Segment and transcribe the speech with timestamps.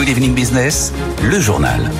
[0.00, 1.90] Good Evening Business, le journal.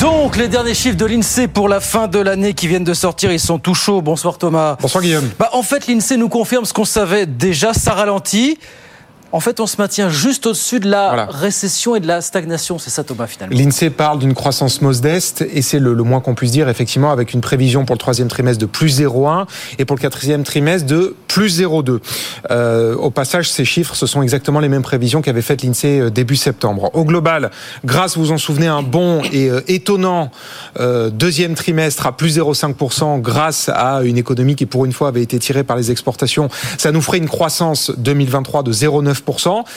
[0.00, 3.32] Donc, les derniers chiffres de l'INSEE pour la fin de l'année qui viennent de sortir,
[3.32, 4.02] ils sont tout chauds.
[4.02, 4.76] Bonsoir Thomas.
[4.80, 5.28] Bonsoir Guillaume.
[5.36, 8.56] Bah, en fait, l'INSEE nous confirme ce qu'on savait déjà, ça ralentit.
[9.32, 11.26] En fait, on se maintient juste au-dessus de la Voilà.
[11.30, 12.78] récession et de la stagnation.
[12.78, 13.56] C'est ça, Thomas, finalement.
[13.56, 17.32] L'INSEE parle d'une croissance modeste et c'est le, le moins qu'on puisse dire, effectivement, avec
[17.32, 19.46] une prévision pour le troisième trimestre de plus 0,1
[19.78, 21.98] et pour le quatrième trimestre de plus 0,2.
[22.50, 26.10] Euh, au passage, ces chiffres, ce sont exactement les mêmes prévisions qu'avait faites l'INSEE euh,
[26.10, 26.90] début septembre.
[26.94, 27.50] Au global,
[27.86, 30.30] grâce, vous vous en souvenez, à un bon et euh, étonnant
[30.78, 35.22] euh, deuxième trimestre à plus 0,5% grâce à une économie qui, pour une fois, avait
[35.22, 39.21] été tirée par les exportations, ça nous ferait une croissance 2023 de 0,9%,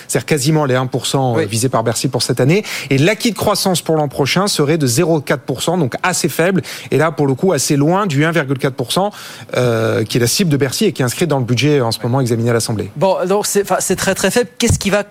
[0.08, 1.46] c'est-à-dire quasiment les 1% Oui.
[1.46, 2.64] visés par Bercy pour cette année.
[2.90, 6.62] Et l'acquis de croissance pour l'an prochain serait de 0,4%, donc assez faible.
[6.92, 9.12] Et là, pour le coup, assez loin du 1,4%
[9.56, 11.92] euh, qui est la cible de Bercy et qui est inscrit dans le budget en
[11.92, 12.92] ce moment examiné à l'Assemblée.
[12.96, 14.50] Bon, donc c'est très très faible.
[14.58, 15.04] Qu'est-ce qui va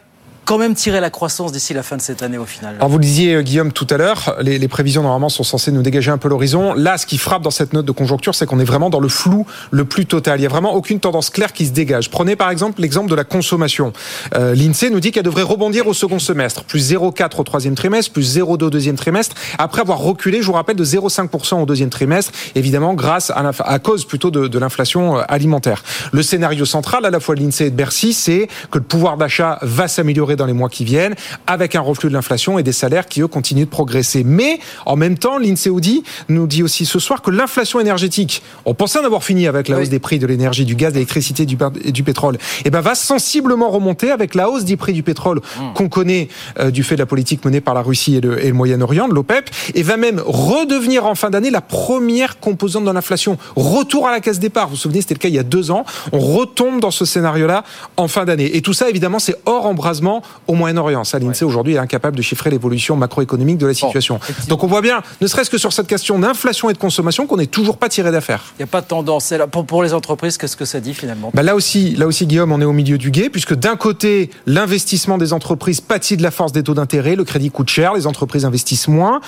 [0.45, 2.99] quand même tirer la croissance d'ici la fin de cette année au final Alors vous
[2.99, 6.11] le disiez euh, Guillaume tout à l'heure, les, les prévisions normalement sont censées nous dégager
[6.11, 6.75] un peu l'horizon.
[6.75, 9.09] Là, ce qui frappe dans cette note de conjoncture, c'est qu'on est vraiment dans le
[9.09, 10.41] flou le plus total.
[10.41, 12.11] Il y a vraiment aucune tendance claire qui se dégage.
[12.11, 13.93] Prenez par exemple l'exemple de la consommation.
[14.35, 18.13] Euh, L'Insee nous dit qu'elle devrait rebondir au second semestre, plus 0,4 au troisième trimestre,
[18.13, 21.91] plus 0,2 au deuxième trimestre, après avoir reculé, je vous rappelle, de 0,5% au deuxième
[21.91, 25.83] trimestre, évidemment grâce à, à cause plutôt de, de l'inflation euh, alimentaire.
[26.13, 29.17] Le scénario central, à la fois de l'Insee et de Bercy, c'est que le pouvoir
[29.17, 31.15] d'achat va s'améliorer dans les mois qui viennent,
[31.47, 34.25] avec un reflux de l'inflation et des salaires qui, eux, continuent de progresser.
[34.25, 35.71] Mais, en même temps, l'INSEE
[36.29, 39.77] nous dit aussi ce soir que l'inflation énergétique, on pensait en avoir fini avec la
[39.77, 39.83] Oui.
[39.83, 42.81] hausse des prix de l'énergie, du gaz, de l'électricité du, et du pétrole, et ben
[42.81, 45.41] va sensiblement remonter avec la hausse des prix du pétrole
[45.75, 49.09] qu'on connaît euh, du fait de la politique menée par la Russie et le, Moyen-Orient,
[49.09, 53.39] de l'OPEP, et va même redevenir en fin d'année la première composante de l'inflation.
[53.57, 54.67] Retour à la case départ.
[54.69, 55.85] Vous vous souvenez, c'était le cas il y a deux ans.
[56.13, 57.65] On retombe dans ce scénario-là
[57.97, 58.57] en fin d'année.
[58.57, 61.05] Et tout ça, évidemment, c'est hors embrasement au Moyen-Orient.
[61.05, 64.21] Ça, l'INSEE aujourd'hui est incapable de chiffrer l'évolution macroéconomique de la situation.
[64.49, 67.37] Donc on voit bien, ne serait-ce que sur cette question d'inflation et de consommation, qu'on
[67.37, 68.43] n'est toujours pas tiré d'affaire.
[68.59, 69.33] Il n'y a pas de tendance.
[69.51, 71.31] Pour, les entreprises, qu'est-ce que ça dit finalement?
[71.35, 74.31] Bah là aussi, là aussi, Guillaume, on est au milieu du guet, puisque d'un côté,
[74.47, 78.07] l'investissement des entreprises pâtit de la force des taux d'intérêt, le crédit coûte cher, les
[78.07, 79.21] entreprises investissent moins.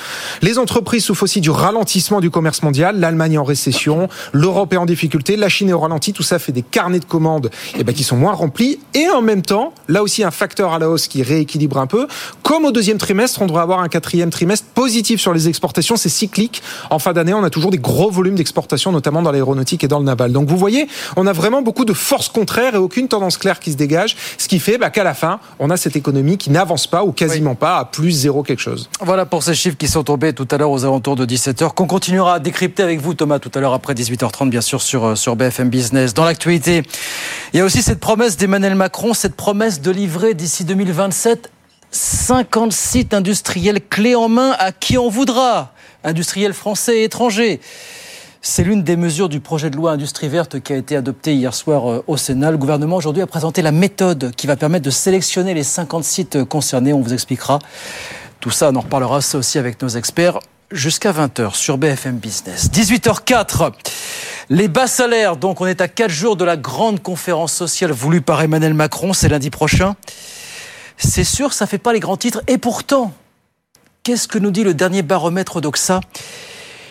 [0.43, 4.87] Les entreprises souffrent aussi du ralentissement du commerce mondial, l'Allemagne en récession, l'Europe est en
[4.87, 7.95] difficulté, la Chine est au ralenti, tout ça fait des carnets de commandes eh ben,
[7.95, 8.79] qui sont moins remplis.
[8.95, 12.07] Et en même temps, là aussi, un facteur à la hausse qui rééquilibre un peu.
[12.43, 16.09] Comme au deuxième trimestre, on devrait avoir un quatrième trimestre positif sur les exportations, c'est
[16.09, 16.63] cyclique.
[16.91, 19.99] En fin d'année, on a toujours des gros volumes d'exportation, notamment dans l'aéronautique et dans
[19.99, 20.33] le naval.
[20.33, 23.73] Donc vous voyez, on a vraiment beaucoup de forces contraires et aucune tendance claire qui
[23.73, 26.87] se dégage, ce qui fait bah, qu'à la fin, on a cette économie qui n'avance
[26.87, 28.89] pas ou quasiment pas à plus zéro quelque chose.
[29.01, 31.87] Voilà pour ces chiffres qui sont tombés tout à l'heure aux alentours de 17h, qu'on
[31.87, 35.15] continuera à décrypter avec vous, Thomas, tout à l'heure après 18h30, bien sûr, sur, euh,
[35.15, 36.15] sur BFM Business.
[36.15, 36.83] Dans l'actualité,
[37.53, 41.51] il y a aussi cette promesse d'Emmanuel Macron, cette promesse de livrer d'ici 2027
[41.91, 45.73] 50 sites industriels clés en main à qui on voudra,
[46.05, 47.61] industriels français et étrangers.
[48.43, 51.55] C'est l'une des mesures du projet de loi Industrie verte qui a été adopté hier
[51.55, 52.51] soir euh, au Sénat.
[52.51, 56.45] Le gouvernement aujourd'hui a présenté la méthode qui va permettre de sélectionner les 50 sites
[56.45, 56.93] concernés.
[56.93, 57.59] On vous expliquera
[58.41, 58.69] tout ça.
[58.71, 60.39] On en reparlera ça aussi avec nos experts
[60.71, 62.71] jusqu'à 20h sur BFM Business.
[62.71, 63.73] 18h04.
[64.51, 68.21] Les bas salaires, donc on est à 4 jours de la grande conférence sociale voulue
[68.21, 69.97] par Emmanuel Macron, c'est lundi prochain.
[70.97, 72.43] C'est sûr, ça fait pas les grands titres.
[72.47, 73.13] Et pourtant,
[74.03, 76.01] qu'est-ce que nous dit le dernier baromètre d'Oxa?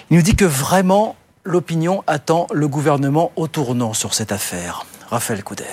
[0.10, 4.86] Il nous dit que vraiment, l'opinion attend le gouvernement au tournant sur cette affaire.
[5.10, 5.66] Raphaël Couder.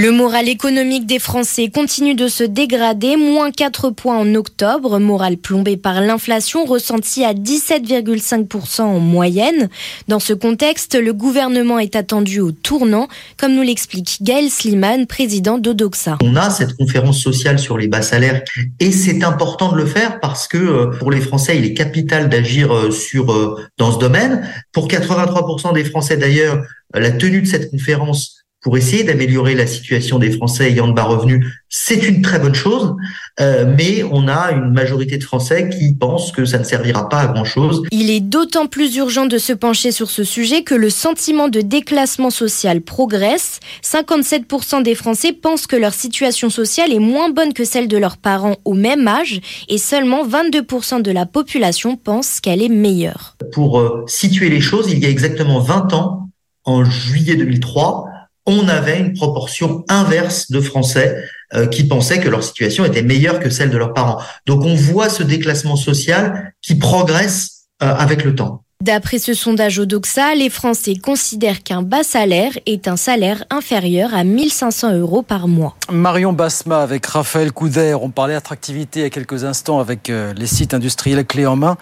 [0.00, 5.36] Le moral économique des Français continue de se dégrader, moins 4 points en octobre, moral
[5.38, 9.68] plombé par l'inflation ressentie à 17,5% en moyenne.
[10.06, 15.58] Dans ce contexte, le gouvernement est attendu au tournant, comme nous l'explique Gaël Sliman, président
[15.58, 16.18] d'Odoxa.
[16.22, 18.44] On a cette conférence sociale sur les bas salaires
[18.78, 22.28] et c'est important de le faire parce que euh, pour les Français, il est capital
[22.28, 24.48] d'agir euh, sur euh, dans ce domaine.
[24.70, 26.62] Pour 83% des Français d'ailleurs,
[26.94, 31.04] la tenue de cette conférence pour essayer d'améliorer la situation des Français ayant de bas
[31.04, 32.96] revenus, c'est une très bonne chose,
[33.40, 37.20] euh, mais on a une majorité de Français qui pensent que ça ne servira pas
[37.20, 37.82] à grand-chose.
[37.92, 41.60] Il est d'autant plus urgent de se pencher sur ce sujet que le sentiment de
[41.60, 43.60] déclassement social progresse.
[43.84, 48.16] 57% des Français pensent que leur situation sociale est moins bonne que celle de leurs
[48.16, 53.36] parents au même âge et seulement 22% de la population pense qu'elle est meilleure.
[53.52, 56.28] Pour euh, situer les choses, il y a exactement 20 ans,
[56.64, 58.07] en juillet 2003,
[58.48, 61.22] on avait une proportion inverse de Français
[61.54, 64.20] euh, qui pensaient que leur situation était meilleure que celle de leurs parents.
[64.46, 68.64] Donc on voit ce déclassement social qui progresse euh, avec le temps.
[68.82, 74.24] D'après ce sondage Odoxa, les Français considèrent qu'un bas salaire est un salaire inférieur à
[74.24, 75.74] 1500 euros par mois.
[75.90, 80.32] Marion Basma avec Raphaël Couder, on parlait attractivité il y a quelques instants avec euh,
[80.34, 81.76] les sites industriels clés en main.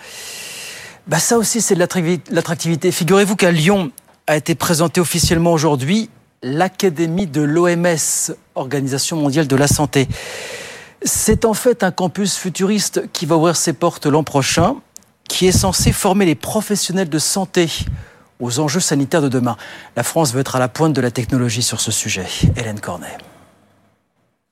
[1.07, 1.87] Bah ça aussi c'est de
[2.31, 2.91] l'attractivité.
[2.91, 3.93] Figurez-vous qu'à Lyon
[4.27, 6.11] a été présenté officiellement aujourd'hui
[6.43, 10.09] l'Académie de l'OMS, Organisation mondiale de la santé.
[11.03, 14.77] C'est en fait un campus futuriste qui va ouvrir ses portes l'an prochain
[15.29, 17.69] qui est censé former les professionnels de santé
[18.41, 19.57] aux enjeux sanitaires de demain.
[19.97, 22.27] La France veut être à la pointe de la technologie sur ce sujet.
[22.57, 23.17] Hélène Cornet.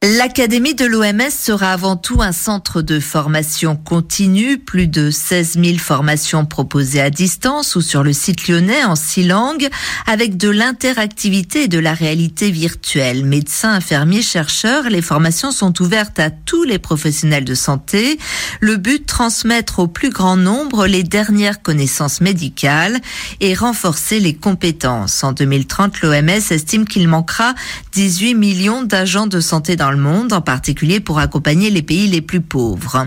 [0.06, 5.78] L'Académie de l'OMS sera avant tout un centre de formation continue, plus de 16 000
[5.78, 9.66] formations proposées à distance ou sur le site lyonnais en six langues,
[10.06, 13.24] avec de l'interactivité et de la réalité virtuelle.
[13.24, 18.18] Médecins, infirmiers, chercheurs, les formations sont ouvertes à tous les professionnels de santé.
[18.60, 23.00] Le but, transmettre au plus grand nombre les dernières connaissances médicales
[23.40, 25.24] et renforcer les compétences.
[25.24, 27.54] En 2030, l'OMS estime qu'il manquera
[27.92, 32.20] 18 millions d'agents de santé dans le monde, en particulier pour accompagner les pays les
[32.20, 33.06] plus pauvres.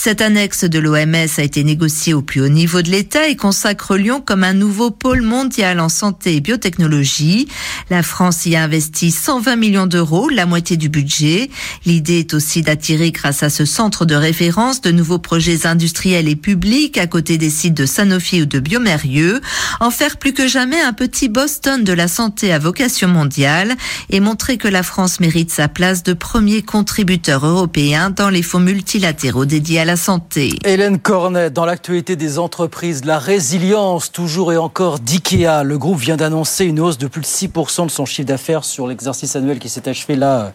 [0.00, 3.96] Cette annexe de l'OMS a été négociée au plus haut niveau de l'État et consacre
[3.96, 7.48] Lyon comme un nouveau pôle mondial en santé et biotechnologie.
[7.90, 11.50] La France y a investi 120 millions d'euros, la moitié du budget.
[11.84, 16.36] L'idée est aussi d'attirer grâce à ce centre de référence de nouveaux projets industriels et
[16.36, 19.40] publics à côté des sites de Sanofi ou de Biomérieux,
[19.80, 23.74] en faire plus que jamais un petit Boston de la santé à vocation mondiale
[24.10, 28.60] et montrer que la France mérite sa place de premier contributeur européen dans les fonds
[28.60, 30.50] multilatéraux dédiés à la santé.
[30.62, 35.62] Hélène Cornet, dans l'actualité des entreprises, la résilience toujours et encore d'IKEA.
[35.62, 38.86] Le groupe vient d'annoncer une hausse de plus de 6% de son chiffre d'affaires sur
[38.86, 40.52] l'exercice annuel qui s'est achevé là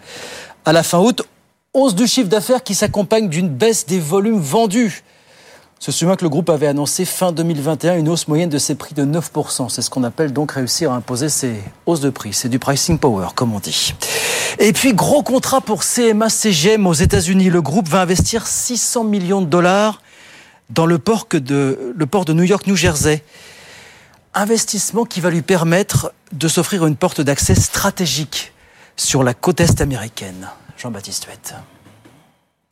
[0.64, 1.24] à la fin août.
[1.74, 5.04] Hausse du chiffre d'affaires qui s'accompagne d'une baisse des volumes vendus.
[5.84, 8.96] Ce souvient que le groupe avait annoncé fin 2021 une hausse moyenne de ses prix
[8.96, 9.68] de 9%.
[9.68, 12.32] C'est ce qu'on appelle donc réussir à imposer ces hausses de prix.
[12.32, 13.94] C'est du pricing power, comme on dit.
[14.60, 17.50] Et puis, gros contrat pour CMA CGM aux États-Unis.
[17.50, 20.02] Le groupe va investir 600 millions de dollars
[20.70, 23.22] dans le port, de, le port de New York, New Jersey.
[24.34, 28.54] Investissement qui va lui permettre de s'offrir une porte d'accès stratégique
[28.96, 30.48] sur la côte est américaine.
[30.78, 31.56] Jean-Baptiste Huette.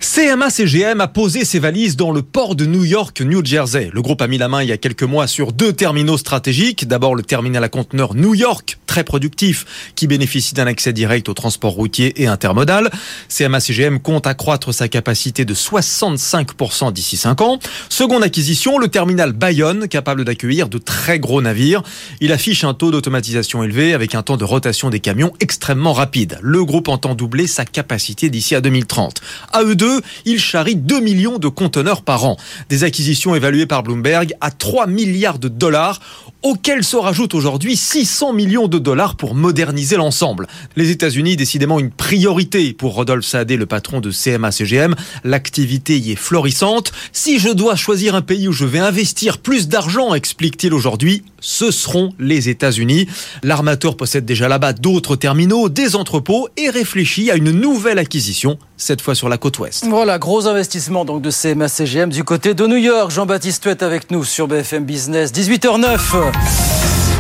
[0.01, 3.91] CMA-CGM a posé ses valises dans le port de New York, New Jersey.
[3.93, 6.87] Le groupe a mis la main il y a quelques mois sur deux terminaux stratégiques.
[6.87, 11.33] D'abord le terminal à conteneurs New York, très productif, qui bénéficie d'un accès direct au
[11.33, 12.91] transport routier et intermodal.
[13.29, 17.59] CMA-CGM compte accroître sa capacité de 65% d'ici 5 ans.
[17.87, 21.83] Seconde acquisition, le terminal Bayonne, capable d'accueillir de très gros navires.
[22.19, 26.37] Il affiche un taux d'automatisation élevé avec un temps de rotation des camions extrêmement rapide.
[26.41, 29.21] Le groupe entend doubler sa capacité d'ici à 2030.
[29.53, 32.35] À eux deux, il charrie 2 millions de conteneurs par an.
[32.67, 36.01] Des acquisitions évaluées par Bloomberg à 3 milliards de dollars
[36.43, 40.47] auxquels se rajoutent aujourd'hui 600 millions de dollars pour moderniser l'ensemble.
[40.75, 44.95] Les États-Unis, décidément une priorité pour Rodolphe Saadé, le patron de CMA-CGM.
[45.23, 46.91] L'activité y est florissante.
[47.11, 51.71] Si je dois choisir un pays où je vais investir plus d'argent, explique-t-il aujourd'hui, ce
[51.71, 53.07] seront les États-Unis.
[53.43, 59.01] L'armateur possède déjà là-bas d'autres terminaux, des entrepôts et réfléchit à une nouvelle acquisition, cette
[59.01, 59.85] fois sur la côte ouest.
[59.89, 63.11] Voilà, gros investissement donc de CMA-CGM du côté de New York.
[63.11, 65.97] Jean-Baptiste Tuet avec nous sur BFM Business, 18h09.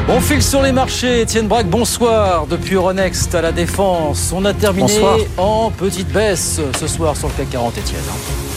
[0.07, 1.21] On file sur les marchés.
[1.21, 2.47] Étienne Braque, bonsoir.
[2.47, 4.31] Depuis Euronext à la Défense.
[4.35, 5.01] On a terminé
[5.37, 8.50] en petite baisse ce soir sur le CAC 40, Étienne.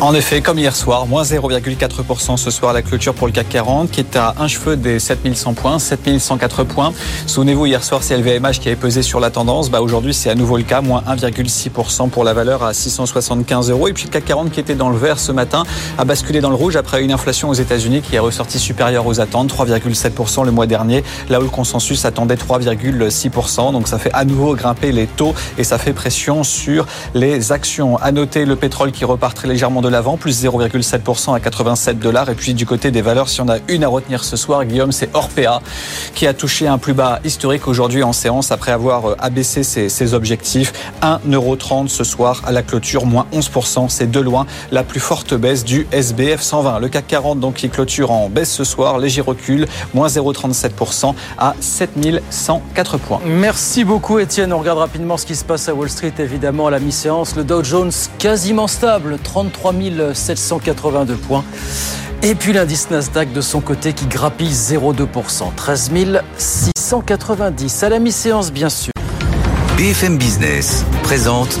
[0.00, 3.48] En effet, comme hier soir, moins 0,4% ce soir à la clôture pour le CAC
[3.48, 6.92] 40 qui est à un cheveu des 7100 points, 7104 points.
[7.26, 9.70] Souvenez-vous, hier soir, c'est LVMH qui avait pesé sur la tendance.
[9.70, 13.88] Bah, aujourd'hui, c'est à nouveau le cas, moins 1,6% pour la valeur à 675 euros.
[13.88, 15.62] Et puis le CAC 40 qui était dans le vert ce matin
[15.96, 19.20] a basculé dans le rouge après une inflation aux États-Unis qui est ressortie supérieure aux
[19.20, 23.72] attentes, 3,7% le mois dernier, là où le consensus attendait 3,6%.
[23.72, 26.84] Donc ça fait à nouveau grimper les taux et ça fait pression sur
[27.14, 27.96] les actions.
[27.98, 32.30] À noter le pétrole qui repart très légèrement de l'avant, plus 0,7% à 87 dollars.
[32.30, 34.92] Et puis du côté des valeurs, si on a une à retenir ce soir, Guillaume,
[34.92, 35.60] c'est Orpea
[36.14, 40.14] qui a touché un plus bas historique aujourd'hui en séance après avoir euh, abaissé ses,
[40.14, 40.72] objectifs.
[41.02, 43.88] 1,30€ ce soir à la clôture, moins 11%.
[43.88, 46.78] C'est de loin la plus forte baisse du SBF 120.
[46.78, 51.54] Le CAC 40 donc qui clôture en baisse ce soir, léger recul, moins 0,37% à
[51.60, 53.20] 7104 points.
[53.26, 54.52] Merci beaucoup Étienne.
[54.52, 57.36] On regarde rapidement ce qui se passe à Wall Street évidemment à la mi-séance.
[57.36, 59.73] Le Dow Jones quasiment stable, 33
[60.14, 61.44] 782 points.
[62.22, 65.90] Et puis l'indice Nasdaq de son côté qui grappille 0,2%, 13
[66.38, 67.82] 690.
[67.82, 68.92] À la mi-séance, bien sûr.
[69.76, 71.58] BFM Business présente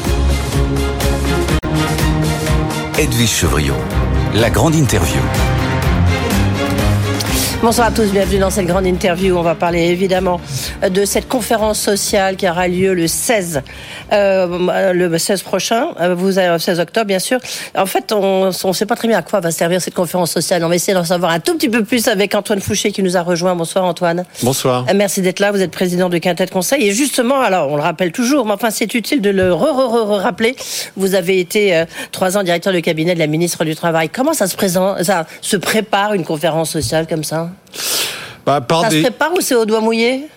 [2.98, 3.76] Edwige Chevrillon,
[4.34, 5.20] la grande interview.
[7.62, 9.36] Bonsoir à tous, bienvenue dans cette grande interview.
[9.38, 10.38] On va parler évidemment
[10.86, 13.62] de cette conférence sociale qui aura lieu le 16,
[14.12, 17.38] euh, le 16 prochain, euh, vous avez 16 octobre bien sûr.
[17.74, 20.62] En fait, on ne sait pas très bien à quoi va servir cette conférence sociale.
[20.62, 23.16] On va essayer d'en savoir un tout petit peu plus avec Antoine Fouché qui nous
[23.16, 23.56] a rejoint.
[23.56, 24.24] Bonsoir Antoine.
[24.42, 24.84] Bonsoir.
[24.90, 25.50] Euh, merci d'être là.
[25.50, 28.70] Vous êtes président de Quintet Conseil et justement, alors on le rappelle toujours, mais enfin
[28.70, 30.54] c'est utile de le re-re-re-rappeler.
[30.96, 34.10] Vous avez été euh, trois ans directeur de cabinet de la ministre du Travail.
[34.10, 37.43] Comment ça se présente, ça se prépare une conférence sociale comme ça?
[38.44, 38.98] Bah, par Ça des...
[38.98, 40.28] se prépare ou c'est au doigt mouillé?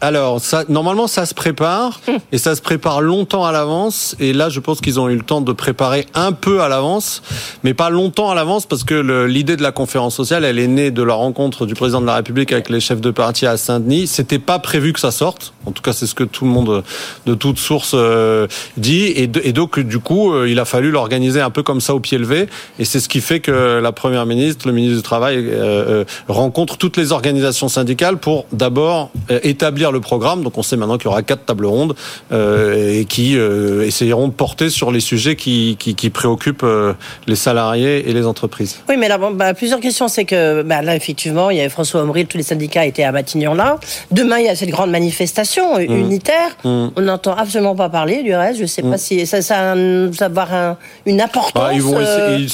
[0.00, 2.00] Alors, ça, normalement, ça se prépare
[2.32, 4.16] et ça se prépare longtemps à l'avance.
[4.18, 7.22] Et là, je pense qu'ils ont eu le temps de préparer un peu à l'avance,
[7.62, 8.94] mais pas longtemps à l'avance parce que
[9.26, 12.16] l'idée de la conférence sociale, elle est née de la rencontre du président de la
[12.16, 14.08] République avec les chefs de parti à Saint-Denis.
[14.08, 15.52] C'était pas prévu que ça sorte.
[15.66, 16.82] En tout cas, c'est ce que tout le monde,
[17.26, 19.04] de toute source, euh, dit.
[19.14, 21.94] Et, de- et donc, du coup, euh, il a fallu l'organiser un peu comme ça
[21.94, 22.48] au pied levé.
[22.80, 26.04] Et c'est ce qui fait que la première ministre, le ministre du Travail, euh, euh,
[26.28, 30.42] rencontre toutes les organisations syndicales pour d'abord euh, établir le programme.
[30.42, 31.94] Donc, on sait maintenant qu'il y aura quatre tables rondes
[32.32, 36.94] euh, et qui euh, essayeront de porter sur les sujets qui, qui, qui préoccupent euh,
[37.28, 38.80] les salariés et les entreprises.
[38.88, 40.08] Oui, mais là, bon, bah, plusieurs questions.
[40.08, 43.12] C'est que bah, là, effectivement, il y avait François Omril, tous les syndicats étaient à
[43.12, 43.78] Matignon là.
[44.10, 46.50] Demain, il y a cette grande manifestation euh, unitaire.
[46.64, 46.88] Mmh.
[46.96, 48.56] On n'entend absolument pas parler du reste.
[48.58, 49.74] Je ne sais pas si ça, ça,
[50.12, 50.76] ça va avoir un-
[51.06, 51.52] une importance.
[51.54, 52.48] Bah, le-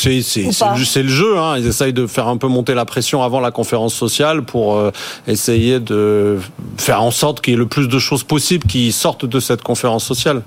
[0.84, 1.38] c'est le jeu.
[1.38, 1.56] Hein.
[1.58, 4.90] Ils essayent de faire un peu monter la pression avant la conférence sociale pour euh,
[5.26, 6.38] essayer de
[6.76, 9.62] faire en sorte qu'il y ait le plus de choses possibles qui sortent de cette
[9.62, 10.42] conférence sociale.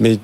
[0.00, 0.18] Mais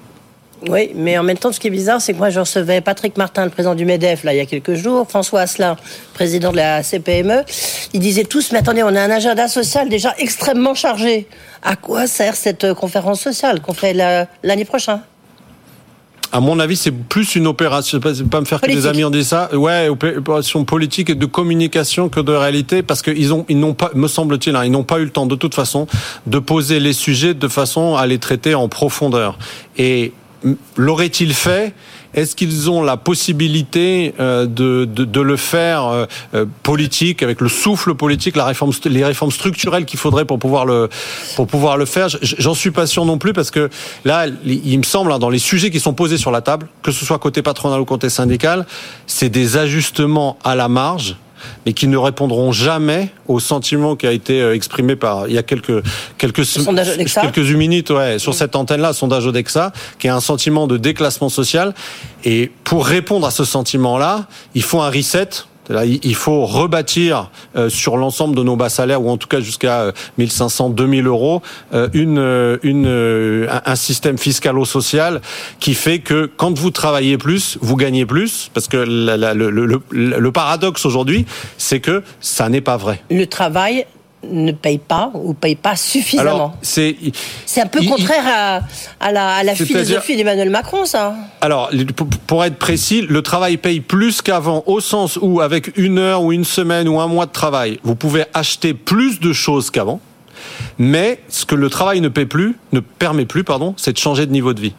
[0.69, 3.17] Oui, mais en même temps, ce qui est bizarre, c'est que moi, je recevais Patrick
[3.17, 5.77] Martin, le président du MEDEF, là, il y a quelques jours, François Asselin,
[6.13, 7.45] président de la CPME.
[7.95, 11.27] Ils disaient tous, mais attendez, on a un agenda social déjà extrêmement chargé.
[11.63, 15.01] À quoi sert cette euh, conférence sociale qu'on fait la- l'année prochaine?
[16.33, 17.99] À mon avis, c'est plus une opération.
[18.03, 19.55] Je vais pas, pas me faire que des amis ont dit ça.
[19.55, 23.75] Ouais, opé- opération politique et de communication que de réalité, parce qu'ils ont, ils n'ont
[23.75, 25.87] pas, me semble-t-il, hein, ils n'ont pas eu le temps de toute façon
[26.27, 29.39] de poser les sujets de façon à les traiter en profondeur.
[29.77, 30.13] Et
[30.77, 31.75] l'auraient-ils fait
[32.15, 37.49] est-ce qu'ils ont la possibilité euh, de, de, le faire euh, euh, politique, avec le
[37.49, 40.89] souffle politique, la réforme, les réformes structurelles qu'il faudrait pour pouvoir le,
[41.37, 42.09] pour pouvoir le faire?
[42.09, 43.71] J'en suis pas sûr non plus parce que
[44.05, 46.91] là, il me semble, hein, dans les sujets qui sont posés sur la table, que
[46.91, 48.67] ce soit côté patronal ou côté syndical,
[49.07, 51.17] c'est des ajustements à la marge
[51.65, 55.39] mais qui ne répondront jamais au sentiment qui a été euh, exprimé par il y
[55.39, 55.83] a quelques
[56.19, 61.29] quelques quelques minutes ouais, sur cette antenne-là, sondage Odexa, qui est un sentiment de déclassement
[61.29, 61.75] social.
[62.25, 65.29] Et pour répondre à ce sentiment-là, il faut un reset.
[66.03, 69.83] Il- faut rebâtir euh, sur l'ensemble de nos bas salaires, ou en tout cas jusqu'à
[69.83, 71.43] euh, 1500, 2000 euros,
[71.75, 75.21] euh, une, euh, une, euh, un- système fiscalo-social
[75.61, 78.51] qui fait que quand vous travaillez plus, vous gagnez plus.
[78.53, 79.17] Parce que le-
[79.51, 81.25] le- le paradoxe aujourd'hui,
[81.57, 83.01] c'est que ça n'est pas vrai.
[83.11, 83.87] Le travail
[84.29, 86.55] ne paye pas ou paye pas suffisamment.
[86.63, 86.95] C'est
[87.59, 88.61] un peu il- contraire à,
[89.01, 91.15] à la, à la C'est-à-dire- philosophie d'Emmanuel Macron, ça.
[91.41, 91.71] Alors,
[92.27, 96.33] pour- être précis, le travail paye plus qu'avant, au sens où, avec une heure ou
[96.33, 100.01] une semaine ou un mois de travail, vous pouvez acheter plus de choses qu'avant.
[100.79, 104.27] Mais ce que le travail ne paie plus, ne permet plus, pardon, c'est de changer
[104.27, 104.75] de niveau de vie.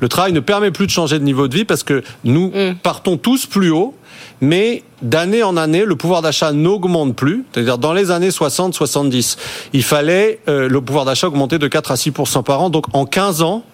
[0.00, 3.16] Le travail ne permet plus de changer de niveau de vie parce que nous partons
[3.16, 3.94] tous plus haut,
[4.40, 7.44] mais d'année en année, le pouvoir d'achat n'augmente plus.
[7.52, 9.36] C'est-à-dire dans les années 60-70,
[9.72, 12.70] il fallait euh, le pouvoir d'achat augmenter de 4 à 6% par an.
[12.70, 13.64] Donc en 15 ans,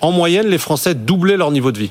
[0.00, 1.90] en moyenne, les Français doublaient leur niveau de vie.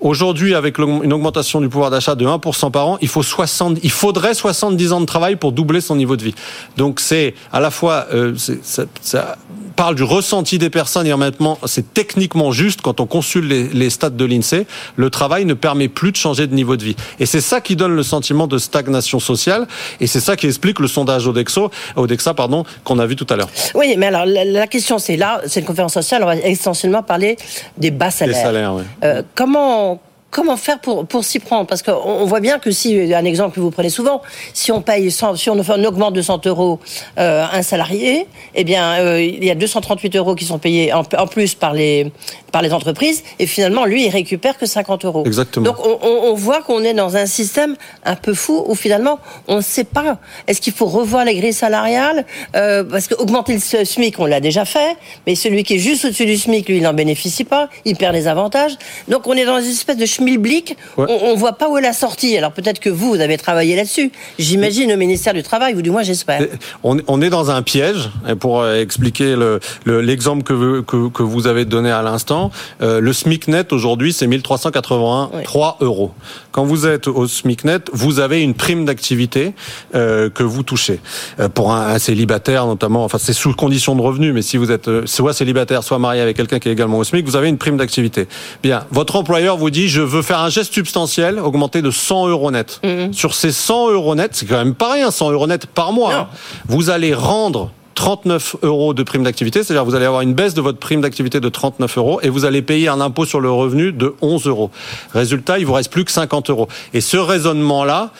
[0.00, 3.90] Aujourd'hui, avec une augmentation du pouvoir d'achat de 1% par an, il, faut 60, il
[3.90, 6.34] faudrait 70 ans de travail pour doubler son niveau de vie.
[6.76, 9.36] Donc c'est à la fois, euh, ça, ça
[9.74, 13.48] parle du ressenti des personnes et en même temps, c'est techniquement juste quand on consulte
[13.48, 14.66] les, les stats de l'INSEE,
[14.96, 16.96] le travail ne permet plus de changer de niveau de vie.
[17.18, 19.66] Et c'est ça qui donne le sentiment de stagnation sociale
[20.00, 23.36] et c'est ça qui explique le sondage Odexo, Odexa pardon, qu'on a vu tout à
[23.36, 23.48] l'heure.
[23.74, 27.02] Oui, mais alors la, la question c'est là, c'est une conférence sociale, on va essentiellement
[27.02, 27.27] parler
[27.76, 28.36] des bas salaires.
[28.36, 28.82] Les salaires, oui.
[29.04, 31.66] Euh, comment comment faire pour pour s'y prendre?
[31.66, 34.20] Parce qu'on on voit bien que si un exemple que vous prenez souvent,
[34.54, 36.78] si on paye 100, si on, augmente de 100 euros
[37.18, 41.02] euh, un salarié, eh bien euh, il y a 238 euros qui sont payés en,
[41.16, 42.12] en plus par les
[42.52, 45.22] par les entreprises, et finalement lui il récupère que 50 euros.
[45.26, 45.64] Exactement.
[45.66, 49.18] Donc on, on- on voit qu'on est dans un système un peu fou où finalement
[49.48, 50.18] on ne sait pas.
[50.46, 52.24] Est-ce qu'il faut revoir les grilles salariales?
[52.56, 56.04] Euh, Parce que augmenter le SMIC, on l'a déjà fait, mais celui qui est juste
[56.04, 58.76] au-dessus du SMIC, lui, il n'en bénéficie pas, il perd les avantages.
[59.08, 61.92] Donc on est dans une espèce de schmilblick, on, on voit pas où est la
[61.92, 62.36] sortie.
[62.36, 64.10] Alors peut-être que vous, vous avez travaillé là-dessus.
[64.38, 66.42] J'imagine au ministère du Travail, ou du moins j'espère.
[66.82, 70.82] On, on est dans un piège, et pour euh, expliquer le- le- l'exemple que, vous-
[70.82, 72.50] que, que vous avez donné à l'instant,
[72.82, 76.12] euh, le SMIC net aujourd'hui c'est 1383 euros.
[76.52, 79.52] Quand vous êtes au SMIC net, vous avez une prime d'activité
[79.94, 81.00] euh, que vous touchez.
[81.40, 84.70] Euh, pour un, un célibataire notamment, enfin c'est sous condition de revenu, mais si vous
[84.70, 87.48] êtes euh, soit célibataire, soit marié avec quelqu'un qui est également au SMIC, vous avez
[87.48, 88.26] une prime d'activité.
[88.62, 92.50] Bien, votre employeur vous dit je veux faire un geste substantiel, augmenter de 100 euros
[92.50, 92.80] net.
[93.12, 96.14] Sur ces 100 euros net, c'est quand même pas rien, 100 euros net par mois.
[96.14, 96.28] hein.
[96.68, 100.60] Vous allez rendre 39 euros de prime d'activité, c'est-à-dire vous allez avoir une baisse de
[100.60, 103.90] votre prime d'activité de 39 euros et vous allez payer un impôt sur le revenu
[103.90, 104.70] de 11 euros.
[105.12, 106.68] Résultat, il vous reste plus que 50 euros.
[106.94, 108.10] Et ce raisonnement-là,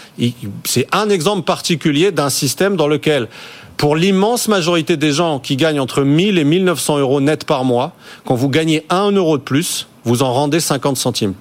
[0.64, 3.28] c'est un exemple particulier d'un système dans lequel
[3.76, 7.92] pour l'immense majorité des gens qui gagnent entre 1000 et 1900 euros net par mois,
[8.24, 11.34] quand vous gagnez 1 euro de plus, vous en rendez 50 centimes.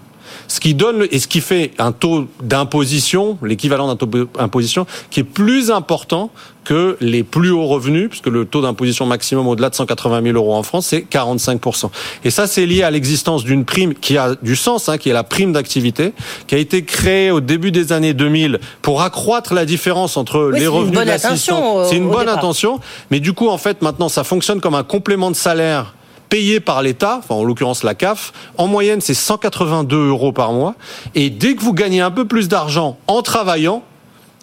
[0.48, 5.22] Ce qui donne et ce qui fait un taux d'imposition, l'équivalent d'un taux d'imposition, qui
[5.22, 6.32] est plus important
[6.68, 10.54] que les plus hauts revenus, puisque le taux d'imposition maximum au-delà de 180 000 euros
[10.54, 11.90] en France, c'est 45%
[12.26, 15.14] Et ça, c'est lié à l'existence d'une prime qui a du sens, hein, qui est
[15.14, 16.12] la prime d'activité,
[16.46, 20.60] qui a été créée au début des années 2000 pour accroître la différence entre Oui,
[20.60, 22.38] les une revenus bonne euh, C'est une bonne départ.
[22.38, 22.82] intention,
[23.12, 25.94] mais du coup, en fait, maintenant, ça fonctionne comme un complément de salaire
[26.30, 30.76] payé par l'État, enfin en l'occurrence la CAF, en moyenne c'est 182 euros par mois,
[31.16, 33.84] et dès que vous gagnez un peu plus d'argent en travaillant,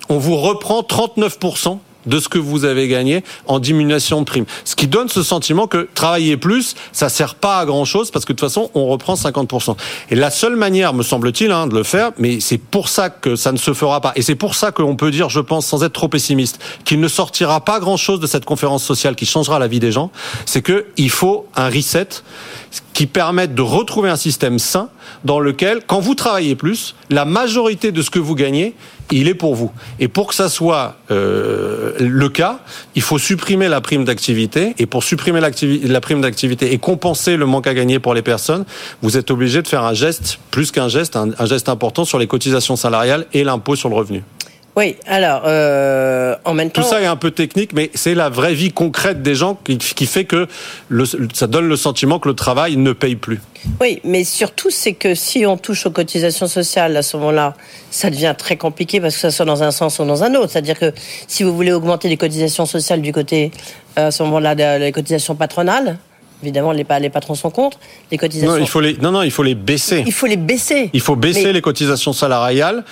[0.09, 4.45] on vous reprend 39% de ce que vous avez gagné en diminution de prime.
[4.65, 8.25] Ce qui donne ce sentiment que travailler plus, ça sert pas à grand chose parce
[8.25, 9.77] que de toute façon, on reprend 50%.
[10.11, 13.37] Et la seule manière, me semble-t-il, hein, de le faire, mais c'est pour ça que
[13.37, 14.13] ça ne se fera pas.
[14.17, 17.09] Et c'est pour ça qu'on peut dire, je pense, sans être trop pessimiste, qu'il ne
[17.09, 20.11] sortira pas grand chose de cette conférence sociale qui changera la vie des gens.
[20.47, 22.09] C'est que il faut un reset
[22.93, 24.89] qui permette de retrouver un système sain
[25.25, 28.75] dans lequel, quand vous travaillez plus, la majorité de ce que vous gagnez,
[29.11, 29.71] il est pour vous.
[30.01, 32.61] Et pour que ça soit euh, le cas,
[32.95, 34.75] il faut supprimer la prime d'activité.
[34.79, 38.65] Et pour supprimer la prime d'activité et compenser le manque à gagner pour les personnes,
[39.03, 42.27] vous êtes obligé de faire un geste, plus qu'un geste, un geste important sur les
[42.27, 44.23] cotisations salariales et l'impôt sur le revenu.
[44.77, 46.83] Oui, alors, euh, en même temps...
[46.83, 49.79] Tout ça est un peu technique, mais c'est la vraie vie concrète des gens qui,
[49.79, 50.49] qui fait que
[50.89, 53.41] le, ça donne le sentiment que le travail ne paye plus.
[53.81, 57.55] Oui, mais surtout, c'est que si on touche aux cotisations sociales, à ce moment-là,
[57.93, 60.51] ça devient très compliqué parce que ça soit dans un sens ou dans un autre.
[60.51, 60.93] C'est-à-dire que
[61.29, 63.53] si vous voulez augmenter les cotisations sociales du côté,
[63.97, 65.99] euh, à ce moment-là, les cotisations patronales,
[66.43, 67.79] évidemment, les, pa- les patrons sont contre.
[68.11, 68.55] Les cotisations.
[68.57, 70.03] Non, il faut les, non, non, il faut les baisser.
[70.05, 70.91] Il faut les baisser.
[70.93, 72.85] Il faut baisser Mais- les cotisations salariales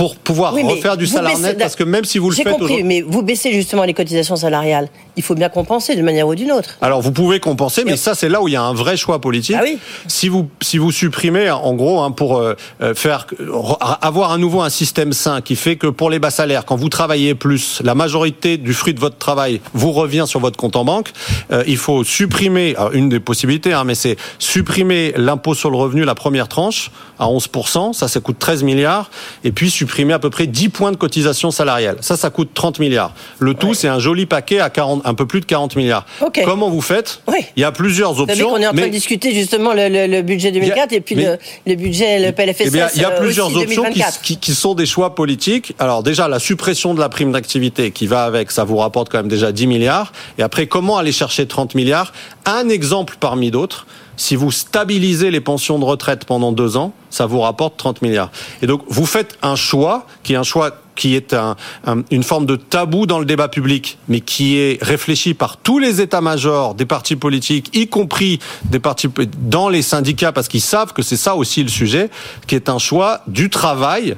[0.00, 2.82] pour pouvoir Oui, refaire du salaire net, parce que même si vous le faites aujourd'hui-
[2.82, 4.88] mais vous baissez justement les cotisations salariales.
[5.16, 6.78] Il faut bien compenser d'une manière ou d'une autre.
[6.80, 9.20] Alors vous pouvez compenser, mais ça c'est là où il y a un vrai choix
[9.20, 9.56] politique.
[9.58, 9.76] Ah oui.
[10.06, 14.38] Si vous si vous supprimez, en gros, hein, pour euh, euh, faire re- avoir à
[14.38, 17.82] nouveau un système sain qui fait que pour les bas salaires, quand vous travaillez plus,
[17.84, 21.10] la majorité du fruit de votre travail vous revient sur votre compte en banque.
[21.52, 25.76] euh, il faut supprimer alors, une des possibilités, hein, mais c'est supprimer l'impôt sur le
[25.76, 27.48] revenu, la première tranche à 11
[27.92, 29.10] ça, ça coûte 13 milliards,
[29.44, 31.98] et puis supprimer à peu près 10 points de cotisation salariale.
[32.00, 33.12] Ça, ça coûte 30 milliards.
[33.38, 36.06] Le tout, c'est un joli paquet à 40, un peu plus de 40 milliards.
[36.22, 36.40] Ok.
[36.44, 37.38] Comment vous faites Oui.
[37.56, 38.48] Il y a plusieurs Vous savez options.
[38.50, 41.14] qu'on est en train mais- de discuter justement le, le- le budget 2004 et puis
[41.14, 43.90] mais- le, le budget, le PLFSS eh bien, il y a euh, plusieurs options qui,
[43.90, 44.20] 2024.
[44.22, 45.74] qui- qui sont des choix politiques.
[45.78, 49.18] Alors déjà, la suppression de la prime d'activité qui va avec, ça vous rapporte quand
[49.18, 50.12] même déjà 10 milliards.
[50.38, 52.12] Et après, comment aller chercher 30 milliards?
[52.46, 53.86] Un exemple parmi d'autres.
[54.20, 58.30] Si vous stabilisez les pensions de retraite pendant deux ans, ça vous rapporte 30 milliards.
[58.60, 61.56] Et donc, vous faites un choix qui est un choix qui est un-
[61.86, 65.78] un- une forme de tabou dans le débat public, mais qui est réfléchi par tous
[65.78, 70.92] les états-majors des partis politiques, y compris des partis dans les syndicats, parce qu'ils savent
[70.92, 72.10] que c'est ça aussi le sujet,
[72.46, 74.16] qui est un choix du travail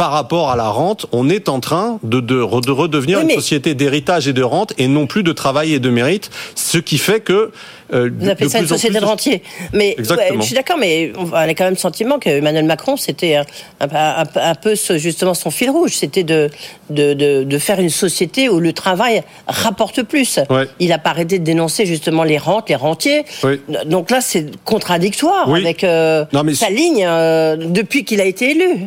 [0.00, 3.24] par rapport à la rente, on est en train de, de, re- de redevenir Oui,
[3.24, 6.78] une société d'héritage et de rente et non plus de travail et de mérite, ce
[6.78, 7.50] qui fait que...
[7.92, 9.42] euh, Vous appelez de ça une société plus de rentier.
[9.74, 12.96] Mais ouais, je suis d'accord, mais on a quand même le sentiment que Emmanuel Macron,
[12.96, 13.44] c'était un,
[13.80, 16.48] un- un- un peu ce- justement son fil rouge, c'était de,
[16.88, 20.40] de, de, de faire une société où le travail rapporte plus.
[20.48, 20.66] Ouais.
[20.78, 23.24] Il n'a pas arrêté de dénoncer justement les rentes, les rentiers.
[23.44, 23.60] Oui.
[23.84, 25.60] Donc là, c'est contradictoire Oui.
[25.60, 28.86] avec euh, Non, mais sa ligne euh, depuis qu'il a été élu.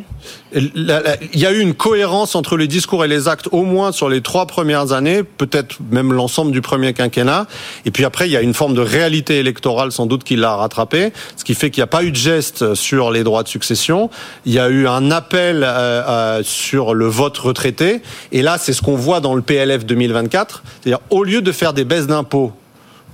[0.55, 4.09] Il y a eu une cohérence entre les discours et les actes, au moins sur
[4.09, 7.47] les trois premières années, peut-être même l'ensemble du premier quinquennat.
[7.85, 10.55] Et puis après, il y a une forme de réalité électorale, sans doute, qui l'a
[10.55, 13.47] rattrapé, ce qui fait qu'il n'y a pas eu de geste sur les droits de
[13.47, 14.09] succession.
[14.45, 18.01] Il y a eu un appel euh, euh, sur le vote retraité.
[18.31, 20.63] Et là, c'est ce qu'on voit dans le PLF 2024.
[20.81, 22.51] C'est-à-dire, au lieu de faire des baisses d'impôts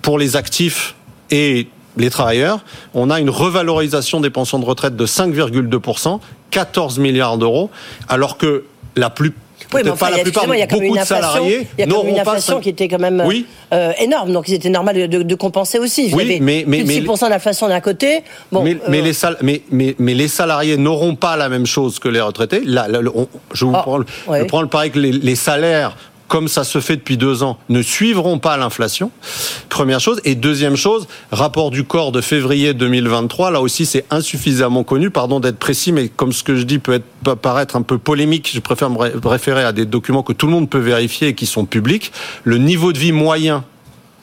[0.01, 0.95] pour les actifs
[1.31, 6.19] et les travailleurs, on a une revalorisation des pensions de retraite de 5,2%,
[6.51, 7.69] 14 milliards d'euros,
[8.07, 8.63] alors que
[8.95, 9.33] la plus
[9.73, 11.07] oui, mais enfin, pas il la plupart, il y a quand même beaucoup une de
[11.07, 13.45] salariés il y a quand même une pas inflation qui était quand même Oui.
[13.71, 16.09] euh, énorme, donc c'était normal de, de- de compenser aussi.
[16.09, 18.23] Vous Oui, avez mais- mais- plus de mais- 6% d'inflation d'un côté.
[18.51, 21.99] Bon, mais, mais euh, les sal- mais, mais, les salariés n'auront pas la même chose
[21.99, 22.61] que les retraités.
[22.65, 24.39] Là, là, le- on- je vous Ah, prends, le- ouais.
[24.39, 25.95] je prends le pari que les, les salaires,
[26.29, 29.11] comme ça se fait depuis deux ans, ne suivront pas l'inflation.
[29.67, 30.21] Première chose.
[30.23, 33.51] Et deuxième chose, rapport du corps de février 2023.
[33.51, 35.09] Là aussi, c'est insuffisamment connu.
[35.09, 37.97] Pardon d'être précis, mais comme ce que je dis peut être peut paraître un peu
[37.97, 41.29] polémique, je préfère me ré- référer à des documents que tout le monde peut vérifier
[41.29, 42.13] et qui sont publics.
[42.45, 43.65] Le niveau de vie moyen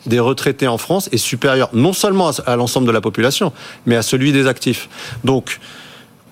[0.07, 3.53] des retraités en France est supérieur non seulement à l'ensemble de la population,
[3.85, 4.89] mais à celui des actifs.
[5.25, 5.59] Donc,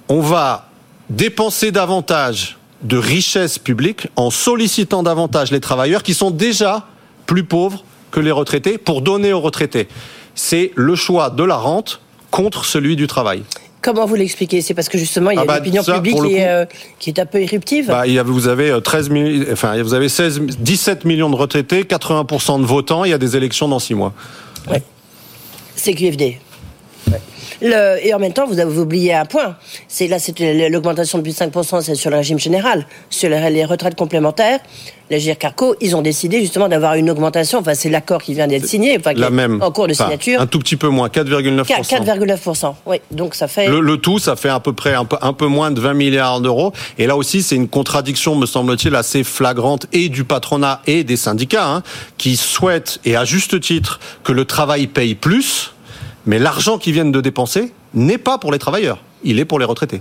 [0.09, 0.69] on va
[1.11, 6.87] dépenser davantage de richesses publiques en sollicitant davantage les travailleurs qui sont déjà
[7.27, 9.89] plus pauvres que les retraités pour donner aux retraités.
[10.35, 13.43] C'est le choix de la rente contre celui du travail.
[13.81, 14.61] comment vous l'expliquez?
[14.63, 16.65] C'est parce que justement, il y a Ah bah, l'opinion ça, publique est, euh,
[16.99, 17.87] qui est un peu éruptive.
[17.89, 21.29] Bah, il y a- vous avez euh, 13 000 enfin, vous avez 16, 17 millions
[21.31, 24.13] de retraités, 80% de votants, il y a des élections dans six mois.
[25.77, 26.39] C'est QFD.
[27.63, 29.57] Le- et en même temps, vous avez oublié un point.
[29.89, 32.87] C'est là, c'était l'augmentation de plus de 5%, c'est sur le régime général.
[33.11, 34.61] Sur les, retraites complémentaires,
[35.11, 37.59] les GIRCARCO, ils ont décidé justement d'avoir une augmentation.
[37.59, 39.63] Enfin, c'est l'accord qui vient d'être signé, enfin, La même.
[39.63, 40.41] en cours de Enfin, signature.
[40.41, 41.65] un tout petit peu moins, 4,9%.
[41.67, 42.75] 4,9%.
[42.87, 43.69] Oui, donc ça fait.
[43.69, 45.95] Le, le tout, ça fait à peu près un peu, un peu moins de 20
[45.95, 46.73] milliards d'euros.
[46.99, 51.17] Et là aussi, c'est une contradiction, me semble-t-il, assez flagrante et du patronat et des
[51.17, 51.83] syndicats, hein,
[52.17, 55.73] qui souhaitent, et à juste titre, que le travail paye plus,
[56.27, 59.65] mais l'argent qu'ils viennent de dépenser n'est pas pour les travailleurs, il est pour les
[59.65, 60.01] retraités.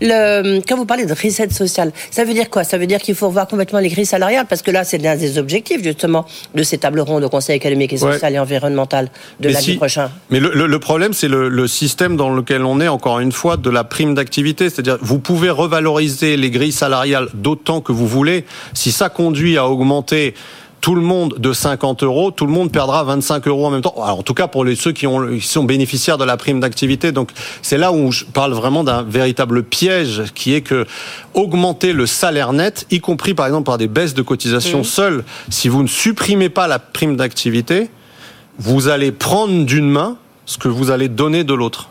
[0.00, 2.62] Le, quand vous parlez de reset social, ça veut dire quoi?
[2.62, 5.16] Ça veut dire qu'il faut revoir complètement les grilles salariales Parce que là, c'est l'un
[5.16, 8.12] des objectifs, justement, de ces tables rondes au Conseil économique et Ouais.
[8.12, 10.10] social et environnemental de Mais lundi si- prochain.
[10.30, 13.32] Mais le, le- le problème, c'est le, le système dans lequel on est, encore une
[13.32, 14.70] fois, de la prime d'activité.
[14.70, 18.44] C'est-à-dire, vous pouvez revaloriser les grilles salariales d'autant que vous voulez.
[18.74, 20.34] Si ça conduit à augmenter
[20.80, 23.94] tout le monde de 50 euros, tout le monde perdra 25 euros en même temps.
[24.02, 26.60] Alors, en tout cas, pour les, ceux qui, ont, qui sont bénéficiaires de la prime
[26.60, 27.12] d'activité.
[27.12, 27.30] Donc,
[27.62, 30.86] c'est là où je parle vraiment d'un véritable piège qui est que
[31.34, 35.68] augmenter le salaire net, y compris par exemple par des baisses de cotisations seules, si
[35.68, 37.90] vous ne supprimez pas la prime d'activité,
[38.58, 41.90] vous allez prendre d'une main ce que vous allez donner de l'autre.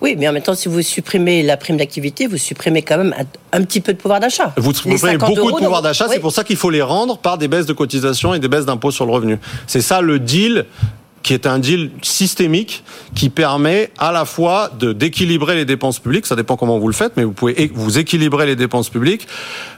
[0.00, 3.14] Oui, mais en même temps, si vous supprimez la prime d'activité, vous supprimez quand même
[3.18, 4.52] un, un petit peu de pouvoir d'achat.
[4.56, 6.14] Vous, 50 beaucoup de pouvoir d'achat, oui.
[6.14, 8.66] c'est pour ça qu'il faut les rendre par des baisses de cotisations et des baisses
[8.66, 9.38] d'impôts sur le revenu.
[9.66, 10.66] C'est ça le deal
[11.26, 12.84] qui est un deal systémique
[13.16, 16.94] qui permet à la fois de d'équilibrer les dépenses publiques, ça dépend comment vous le
[16.94, 19.26] faites, mais vous pouvez vous équilibrer les dépenses publiques,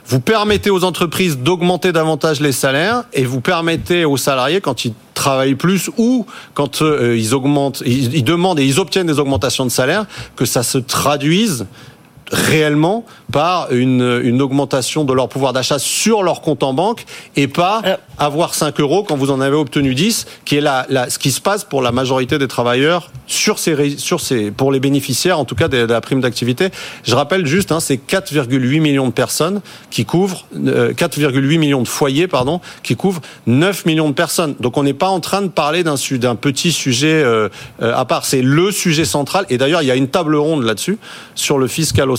[0.05, 4.93] vous permettez aux entreprises d'augmenter davantage les salaires et vous permettez aux salariés quand ils
[5.15, 9.71] travaillent plus ou quand euh, ils augmentent, ils demandent et ils obtiennent des augmentations de
[9.71, 11.65] salaire, que ça se traduise
[12.31, 17.47] réellement par une, une augmentation de leur pouvoir d'achat sur leur compte en banque et
[17.47, 17.81] pas
[18.17, 21.31] avoir 5 euros quand vous en avez obtenu 10, qui est la, la- ce qui
[21.31, 25.45] se passe pour la majorité des travailleurs sur ces, sur ces, pour les bénéficiaires, en
[25.45, 26.69] tout cas de, de la prime d'activité.
[27.03, 29.61] Je rappelle juste, hein, c'est 4,8 millions de personnes
[29.91, 34.55] qui couvrent, euh, 4,8 millions de foyers, pardon, qui couvrent 9 millions de personnes.
[34.59, 37.49] Donc on n'est pas en train de parler d'un d'un petit sujet euh,
[37.81, 38.25] euh, à part.
[38.25, 39.45] C'est le sujet central.
[39.49, 40.97] Et d'ailleurs, il y a une table ronde là-dessus
[41.35, 41.67] sur le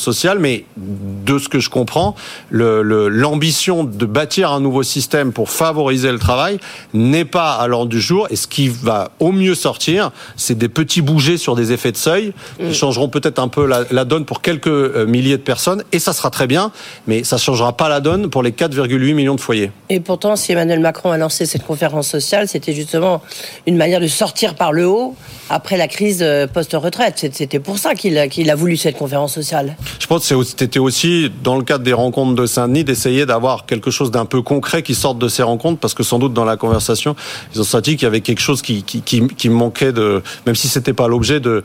[0.01, 0.39] fiscalo-social.
[0.39, 2.15] Mais de ce que je comprends,
[2.51, 6.59] le- le- l'ambition de bâtir un nouveau système pour favoriser le travail
[6.95, 8.27] n'est pas à l'ordre du jour.
[8.31, 11.97] Et ce qui va au mieux sortir, c'est des petits bougers sur des effets de
[11.97, 15.85] seuil qui changeront peut-être un peu la, la donne pour quelques euh, milliers de personnes.
[15.93, 16.73] Et ça sera très bien,
[17.07, 19.71] mais ça changera pas la donne pour les 4,8 millions de foyers.
[19.89, 23.23] Et pourtant, si Emmanuel Macron a lancé cette conférence sociale, c'était justement
[23.67, 25.15] une manière de sortir par le haut
[25.49, 27.27] après la crise euh, post-retraite.
[27.33, 29.77] C'était pour ça qu'il a, qu'il a voulu cette conférence sociale.
[29.99, 33.91] Je pense que c'était aussi, dans le cadre des rencontres de Saint-Denis, d'essayer d'avoir quelque
[33.91, 36.57] chose d'un peu concret qui sorte de ces rencontres, parce que sans doute dans la
[36.57, 37.17] conversation,
[37.55, 40.93] ils ont senti qu'il y avait quelque chose qui, qui, manquait de, même si c'était
[40.93, 41.63] pas l'objet de-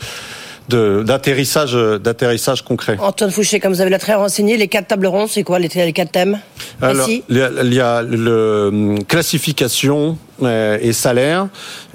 [0.70, 2.98] d'atterrissage, d'atterrissage concret.
[3.00, 5.70] Antoine Fouché, comme vous avez la très renseigné, les quatre tables rondes, c'est quoi les,
[5.74, 6.40] les quatre thèmes?
[6.82, 11.48] Alors, il y a, il y a le hum, classification euh, et salaire,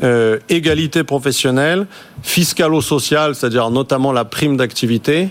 [0.03, 1.87] euh, égalité professionnelle,
[2.23, 5.29] fiscalo-social, c'est-à-dire notamment la prime d'activité,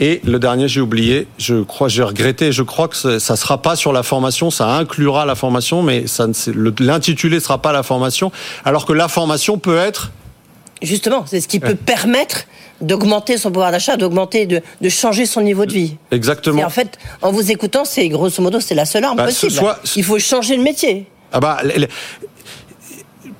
[0.00, 3.60] et le dernier j'ai oublié, je crois, j'ai regretté, je crois que ça ça sera
[3.60, 7.82] pas sur la formation, ça inclura la formation, mais ça ne- l'intitulé sera pas la
[7.82, 8.32] formation,
[8.64, 10.10] alors que la formation peut être
[10.82, 12.44] Justement, c'est ce qui peut permettre
[12.80, 15.96] d'augmenter son pouvoir d'achat, d'augmenter, de, de changer son niveau de vie.
[16.10, 16.58] exactement.
[16.60, 19.52] Et en fait, en vous écoutant, c'est grosso modo, c'est la seule arme Bah, possible.
[19.52, 21.06] soit- Il faut changer de métier.
[21.32, 21.88] Ah bah, le- le-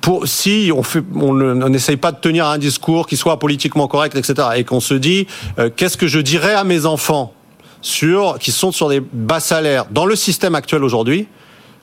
[0.01, 1.33] pour, si on fait, on
[1.69, 5.27] n'essaye pas de tenir un discours qui soit politiquement correct, etc., et qu'on se dit,
[5.59, 7.33] euh, qu'est-ce que je dirais à mes enfants
[7.81, 11.27] sur, qui sont sur des bas salaires dans le système actuel aujourd'hui,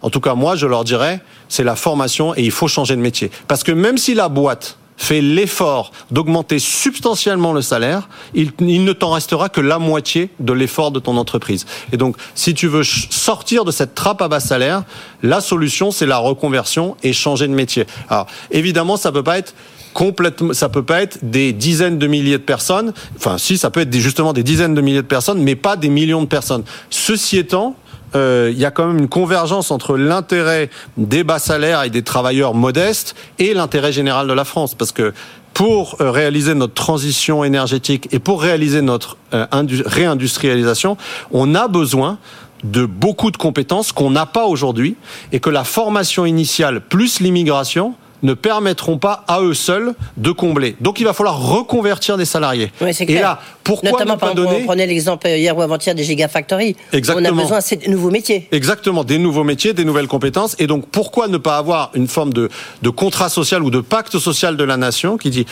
[0.02, 3.00] en tout cas, moi, je leur dirais, c'est la formation et il faut changer de
[3.00, 3.30] métier.
[3.48, 9.12] Parce que même si la boîte fait l'effort d'augmenter substantiellement le salaire, il, ne t'en
[9.12, 11.64] restera que la moitié de l'effort de ton entreprise.
[11.92, 14.82] Et donc, si tu veux sortir de cette trappe à bas salaire,
[15.22, 17.86] la solution, c'est la reconversion et changer de métier.
[18.10, 19.54] Alors, évidemment, ça peut pas être
[19.94, 22.92] complètement, ça peut pas être des dizaines de milliers de personnes.
[23.16, 25.88] Enfin, si, ça peut être justement des dizaines de milliers de personnes, mais pas des
[25.88, 26.64] millions de personnes.
[26.90, 27.76] Ceci étant,
[28.14, 32.02] euh, il y a quand même une convergence entre l'intérêt des bas salaires et des
[32.02, 34.74] travailleurs modestes et l'intérêt général de la France.
[34.74, 35.12] Parce que
[35.54, 39.46] pour euh, réaliser notre transition énergétique et pour réaliser notre euh,
[39.86, 40.96] réindustrialisation,
[41.32, 42.18] on a besoin
[42.64, 44.96] de beaucoup de compétences qu'on n'a pas aujourd'hui
[45.32, 50.76] et que la formation initiale plus l'immigration ne permettront pas à eux seuls de combler.
[50.80, 52.72] Donc il va falloir reconvertir des salariés.
[52.80, 54.62] Et là, pourquoi Notamment, ne pas donner...
[54.62, 56.76] On prenait l'exemple hier ou avant-hier des gigafactories.
[56.92, 57.28] Exactement.
[57.28, 58.48] On a besoin de nouveaux métiers.
[58.52, 60.56] Exactement, des nouveaux métiers, des nouvelles compétences.
[60.58, 62.48] Et donc pourquoi ne pas avoir une forme de,
[62.82, 65.46] de contrat social ou de pacte social de la nation qui dit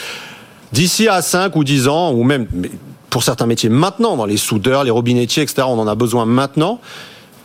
[0.73, 2.47] d'ici à 5 ou 10 ans, ou même
[3.11, 6.81] pour certains métiers maintenant, dans les soudeurs, les robinettiers, etc., on en a besoin maintenant,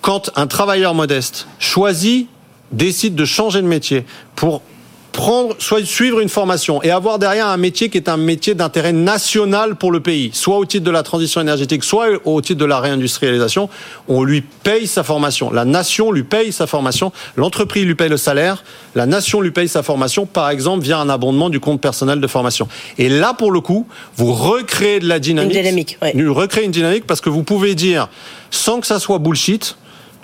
[0.02, 2.28] quand un travailleur modeste choisit
[2.72, 4.06] décide de changer de métier
[4.36, 4.62] pour
[5.12, 8.94] prendre, soit suivre une formation et avoir derrière un métier qui est un métier d'intérêt
[8.94, 12.66] national pour le pays, soit au titre de la transition énergétique, soit au titre de
[12.66, 13.70] la réindustrialisation,
[14.08, 15.52] on lui paye sa formation.
[15.52, 18.64] La nation lui paye sa formation, l'entreprise lui paye le salaire,
[18.96, 22.28] la nation lui paye sa formation, par exemple via un abondement du compte personnel de
[22.28, 22.68] formation.
[22.98, 25.56] Et là, pour le coup, vous recréez de la dynamique.
[25.56, 28.10] Une dynamique, Vous recréez une dynamique parce que vous pouvez dire,
[28.50, 29.78] sans que ça soit bullshit,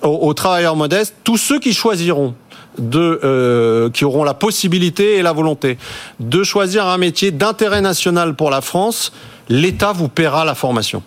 [0.04, 2.36] aux travailleurs modestes, tous ceux qui choisiront
[2.78, 5.78] de euh, qui auront la possibilité et la volonté
[6.20, 9.12] de choisir un métier d'intérêt national pour la France,
[9.50, 11.04] l'État vous paiera la formation.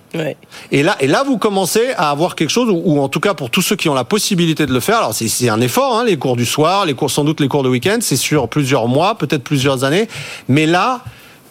[0.73, 3.51] Et là, et là, vous commencez à avoir quelque chose, ou, en tout cas pour
[3.51, 4.99] tous ceux qui ont la possibilité de le faire.
[4.99, 7.63] Alors c'est un effort, hein, les cours du soir, les cours sans doute les cours
[7.63, 10.09] de week-end, c'est sur plusieurs mois, peut-être plusieurs années.
[10.49, 11.03] Mais là,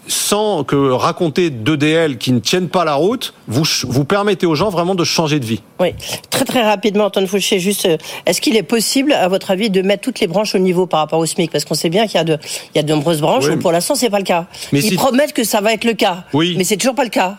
[0.10, 4.70] sans que raconter d'EDL qui ne tiennent pas la route, vous, vous permettez aux gens
[4.70, 5.62] vraiment de changer de vie.
[5.80, 5.94] Oui,
[6.30, 9.82] très très rapidement, Antoine Fouché, juste, euh, est-ce qu'il est possible, à votre avis, de
[9.82, 11.52] mettre toutes les branches au niveau par rapport au SMIC?
[11.52, 12.38] Parce qu'on sait bien qu'il y a de,
[12.74, 14.48] il y a de nombreuses branches où pour l'instant c'est pas le cas.
[14.72, 16.56] Mais Ils promettent que ça va être le cas, oui.
[16.58, 17.38] mais c'est toujours pas le cas.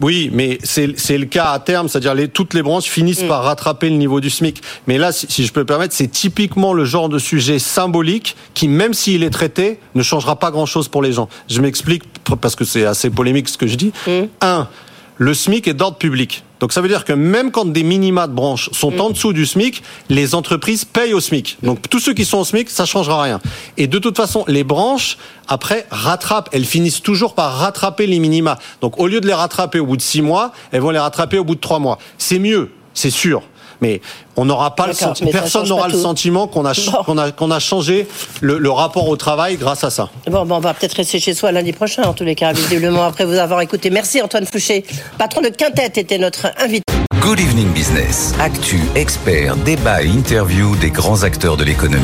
[0.00, 0.86] Oui, mais c'est
[1.18, 3.28] le cas à terme, c'est-à-dire les, toutes les branches finissent mm.
[3.28, 4.62] par rattraper le niveau du SMIC.
[4.86, 8.36] Mais là, si, si je peux me permettre, c'est typiquement le genre de sujet symbolique
[8.54, 11.28] qui, même s'il est traité, ne changera pas grand-chose pour les gens.
[11.48, 12.04] Je m'explique
[12.40, 13.92] parce que c'est assez polémique ce que je dis.
[14.06, 14.22] Mmh.
[14.40, 14.68] Un,
[15.18, 16.44] le SMIC est d'ordre public.
[16.60, 19.00] Donc ça veut dire que même quand des minima de branches sont mmh.
[19.00, 21.58] en dessous du SMIC, les entreprises payent au SMIC.
[21.62, 23.40] Donc tous ceux qui sont au SMIC, ça changera rien.
[23.76, 26.48] Et de toute façon, les branches, après, rattrapent.
[26.52, 28.58] Elles finissent toujours par rattraper les minima.
[28.80, 31.38] Donc au lieu de les rattraper au bout de six mois, elles vont les rattraper
[31.38, 31.98] au bout de trois mois.
[32.16, 33.42] C'est mieux, c'est sûr.
[33.82, 34.00] Mais
[34.36, 36.72] on n'aura pas le sentiment, personne n'aura le sentiment qu'on a,
[37.04, 38.06] qu'on a, qu'on a changé
[38.40, 40.08] le, rapport au travail grâce à ça.
[40.30, 43.04] Bon, bon on va peut-être rester chez soi lundi prochain, en tous les cas, visiblement,
[43.04, 43.90] après vous avoir écouté.
[43.90, 44.84] Merci Antoine Fouché.
[45.18, 46.84] Patron de Quintet était notre invité.
[47.22, 48.34] Good Evening Business.
[48.40, 52.02] Actu, expert, débat et interview des grands acteurs de l'économie.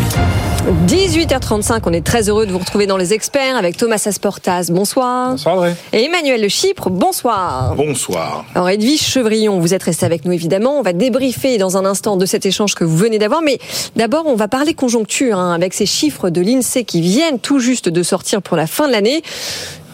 [0.87, 4.69] 18h35, on est très heureux de vous retrouver dans les experts avec Thomas Asportas.
[4.71, 5.31] Bonsoir.
[5.31, 5.75] Bonsoir André.
[5.93, 7.75] Et Emmanuel Le Chypre, bonsoir.
[7.75, 8.45] Bonsoir.
[8.55, 10.79] Alors Edwige Chevrillon, vous êtes resté avec nous évidemment.
[10.79, 13.43] On va débriefer dans un instant de cet échange que vous venez d'avoir.
[13.43, 13.59] Mais
[13.97, 17.89] d'abord, on va parler conjoncture hein, avec ces chiffres de l'INSEE qui viennent tout juste
[17.89, 19.25] de sortir pour la fin de l'année.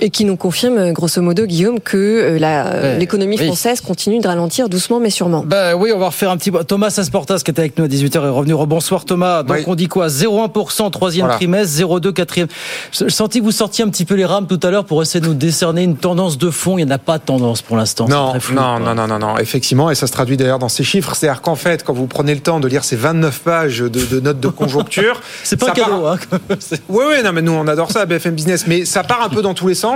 [0.04, 5.00] Et qui nous confirme, grosso modo, Guillaume, que euh, l'économie française continue de ralentir doucement
[5.00, 5.42] mais sûrement.
[5.46, 6.52] Ben oui, on va refaire un petit...
[6.68, 8.52] Thomas Asportas, qui était avec nous à 18h, est revenu.
[8.66, 9.42] Bonsoir Thomas.
[9.42, 10.08] Donc on dit quoi?
[10.08, 12.48] 0,1% troisième trimestre, 0,2 quatrième.
[12.92, 15.20] Je sentis que vous sortiez un petit peu les rames tout à l'heure pour essayer
[15.20, 16.76] de nous décerner une tendance de fond.
[16.76, 18.06] Il n'y en a pas de tendance pour l'instant.
[18.06, 21.14] Non, non, non, non, non, non, effectivement, et ça se traduit d'ailleurs dans ces chiffres.
[21.14, 24.40] C'est-à-dire qu'en fait, quand vous prenez le temps de lire ces 29 pages de, notes
[24.40, 25.22] de conjoncture...
[25.44, 26.18] c'est pas un cadeau, hein
[26.90, 29.30] Oui, oui, non, mais nous on adore ça à BFM Business, mais ça part un
[29.30, 29.93] peu dans tous les sens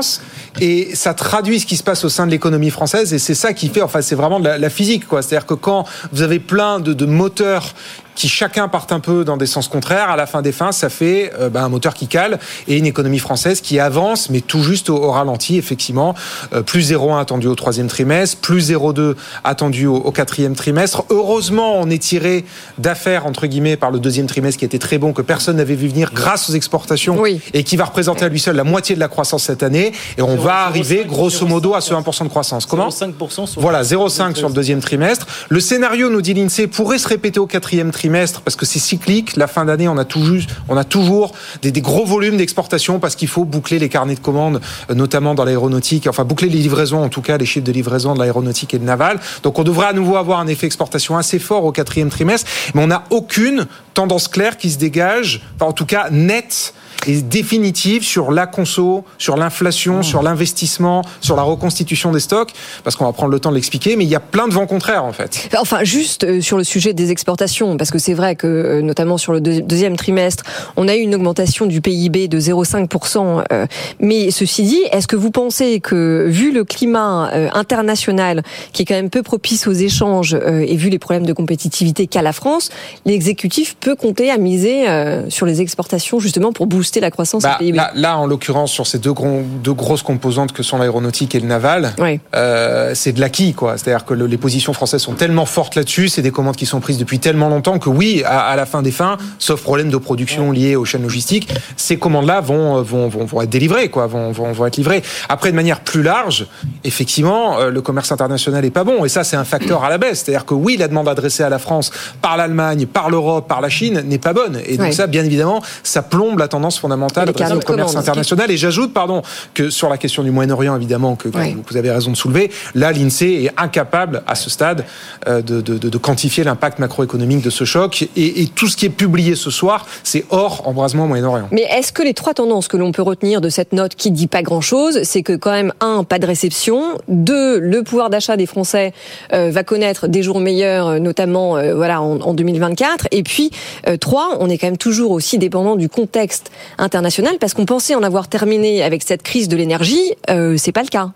[0.61, 3.53] et ça traduit ce qui se passe au sein de l'économie française et c'est ça
[3.53, 5.23] qui fait, enfin c'est vraiment de la, physique quoi.
[5.23, 7.75] C'est-à-dire que quand vous avez plein de, de moteurs
[8.19, 10.89] qui chacun partent un peu dans des sens contraires, à la fin des fins, ça
[10.89, 14.61] fait euh, ben, un moteur qui cale et une économie française qui avance, mais tout
[14.61, 16.17] juste au, ralenti, effectivement.
[16.53, 21.05] Euh, plus 0,1 attendu au troisième trimestre, plus 0,2 attendu au, quatrième trimestre.
[21.11, 22.45] Heureusement, on est tiré
[22.79, 25.87] d'affaires, entre guillemets, par le deuxième trimestre qui était très bon, que personne n'avait vu
[25.87, 29.07] venir grâce aux exportations et qui va représenter à lui seul la moitié de la
[29.07, 29.93] croissance cette année.
[30.17, 32.67] Et on va arriver, grosso modo, à ce 1% de croissance.
[32.67, 35.29] Comment 0,5% Voilà, 0,5 sur le deuxième trimestre.
[35.51, 39.37] Le scénario, nous dit l'INSEE, pourrait se répéter au quatrième trimestre parce que c'est cyclique.
[39.37, 43.29] La fin d'année, on a toujours, on a toujours des, gros volumes d'exportation parce qu'il
[43.29, 47.09] faut boucler les carnets de commandes, euh, notamment dans l'aéronautique, enfin boucler les livraisons, en
[47.09, 49.21] tout cas les chiffres de livraison de l'aéronautique et de naval.
[49.43, 52.83] Donc on devrait à nouveau avoir un effet exportation assez fort au quatrième trimestre, mais
[52.83, 56.75] on n'a aucune tendance claire qui se dégage, en tout cas nette
[57.07, 62.51] et définitive sur la conso, sur l'inflation, sur l'investissement, sur la reconstitution des stocks,
[62.85, 64.67] parce qu'on va prendre le temps de l'expliquer, mais il y a plein de vents
[64.67, 65.49] contraires en fait.
[65.59, 69.17] Enfin, juste euh, sur le sujet des exportations, parce que c'est vrai que euh, notamment
[69.19, 70.45] sur le deux- deuxième trimestre,
[70.77, 73.45] on a eu une augmentation du PIB de 0,5%.
[73.53, 73.67] euh,
[74.01, 78.85] Mais ceci dit, est-ce que vous pensez que vu le climat euh, international qui est
[78.85, 82.33] quand même peu propice aux échanges euh, et vu les problèmes de compétitivité qu'a la
[82.33, 82.71] France,
[83.07, 84.87] l'exécutif peut compter à miser
[85.29, 88.87] sur les exportations justement pour booster la croissance Bah, PIB là, là, en l'occurrence, sur
[88.87, 92.21] ces deux, gros- deux grosses composantes que sont l'aéronautique et le naval, Oui.
[92.35, 93.77] euh, c'est de l'acquis, quoi.
[93.79, 96.81] C'est-à-dire que le- les positions françaises sont tellement fortes là-dessus, c'est des commandes qui sont
[96.81, 99.97] prises depuis tellement longtemps que oui, à, à la fin des fins, sauf problème de
[99.97, 104.33] production lié aux chaînes logistiques, ces commandes-là vont, vont, vont, vont être délivrées, quoi, vont,
[104.33, 105.03] vont, être livrées.
[105.29, 106.47] Après, de manière plus large,
[106.85, 109.99] effectivement, euh, le commerce international est pas bon, et ça, c'est un facteur à la
[109.99, 110.23] baisse.
[110.25, 111.91] C'est-à-dire que oui, la demande adressée à la France
[112.23, 115.63] par l'Allemagne, par l'Europe, par la Chine n'est pas bonne, et donc ça, bien évidemment,
[115.83, 118.03] ça plombe la tendance fondamentale Et les adressée carnets au commerce commandes.
[118.09, 118.51] international.
[118.51, 119.23] Et j'ajoute, pardon,
[119.55, 121.57] que sur la question du Moyen-Orient, évidemment, que, Ouais.
[121.69, 124.85] vous avez raison de soulever, là, l'INSEE est incapable, à ce stade,
[125.29, 128.09] euh, de, de- de- de quantifier l'impact macroéconomique de ce choc.
[128.17, 131.49] Et, et tout ce qui est publié ce soir, c'est hors embrasement au Moyen-Orient.
[131.53, 134.27] Mais est-ce que les trois tendances que l'on peut retenir de cette note qui dit
[134.27, 138.47] pas grand-chose, c'est que quand même un, pas de réception, deux, le pouvoir d'achat des
[138.47, 138.93] Français
[139.33, 143.51] euh, va connaître des jours meilleurs, euh, notamment euh, voilà en, en 2024, et puis
[143.87, 147.95] euh, trois, on est quand même toujours aussi dépendant du contexte international parce qu'on pensait
[147.95, 151.11] en avoir terminé avec cette crise de l'énergie, euh, c'est pas le cas.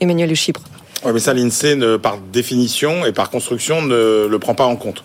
[0.00, 0.62] Emmanuel Le Chypre.
[1.04, 4.76] Ouais, mais ça, l'INSEE, ne- par définition et par construction, ne le prend pas en
[4.76, 5.04] compte.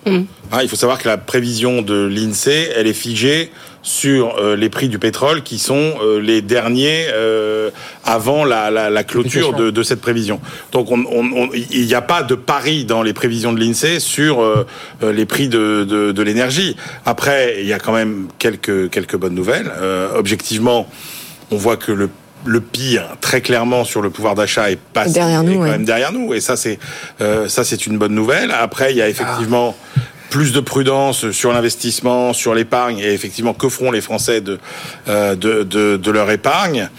[0.51, 4.69] Hein, il faut savoir que la prévision de l'INSEE, elle est figée sur euh, les
[4.69, 7.69] prix du pétrole qui sont euh, les derniers euh,
[8.05, 10.39] avant la, la, la clôture de, de cette prévision.
[10.73, 13.99] Donc on- on- on- il n'y a pas de pari dans les prévisions de l'INSEE
[13.99, 14.41] sur
[15.01, 16.75] les prix de, de, de l'énergie.
[17.05, 19.71] Après, il y a quand même quelques, quelques bonnes nouvelles.
[20.15, 20.88] Objectivement,
[21.51, 22.09] on voit que le
[22.45, 25.71] le pire, très clairement, sur le pouvoir d'achat est passé, Derrière nous, est quand ouais.
[25.71, 26.34] même derrière nous.
[26.34, 26.80] Et ça, c'est
[27.21, 28.52] euh, ça, c'est une bonne nouvelle.
[28.52, 29.75] Après, il y a effectivement
[30.30, 34.60] plus de prudence sur l'investissement, sur l'épargne, et effectivement, que feront les Français de
[35.08, 36.89] euh, de, de, de leur épargne?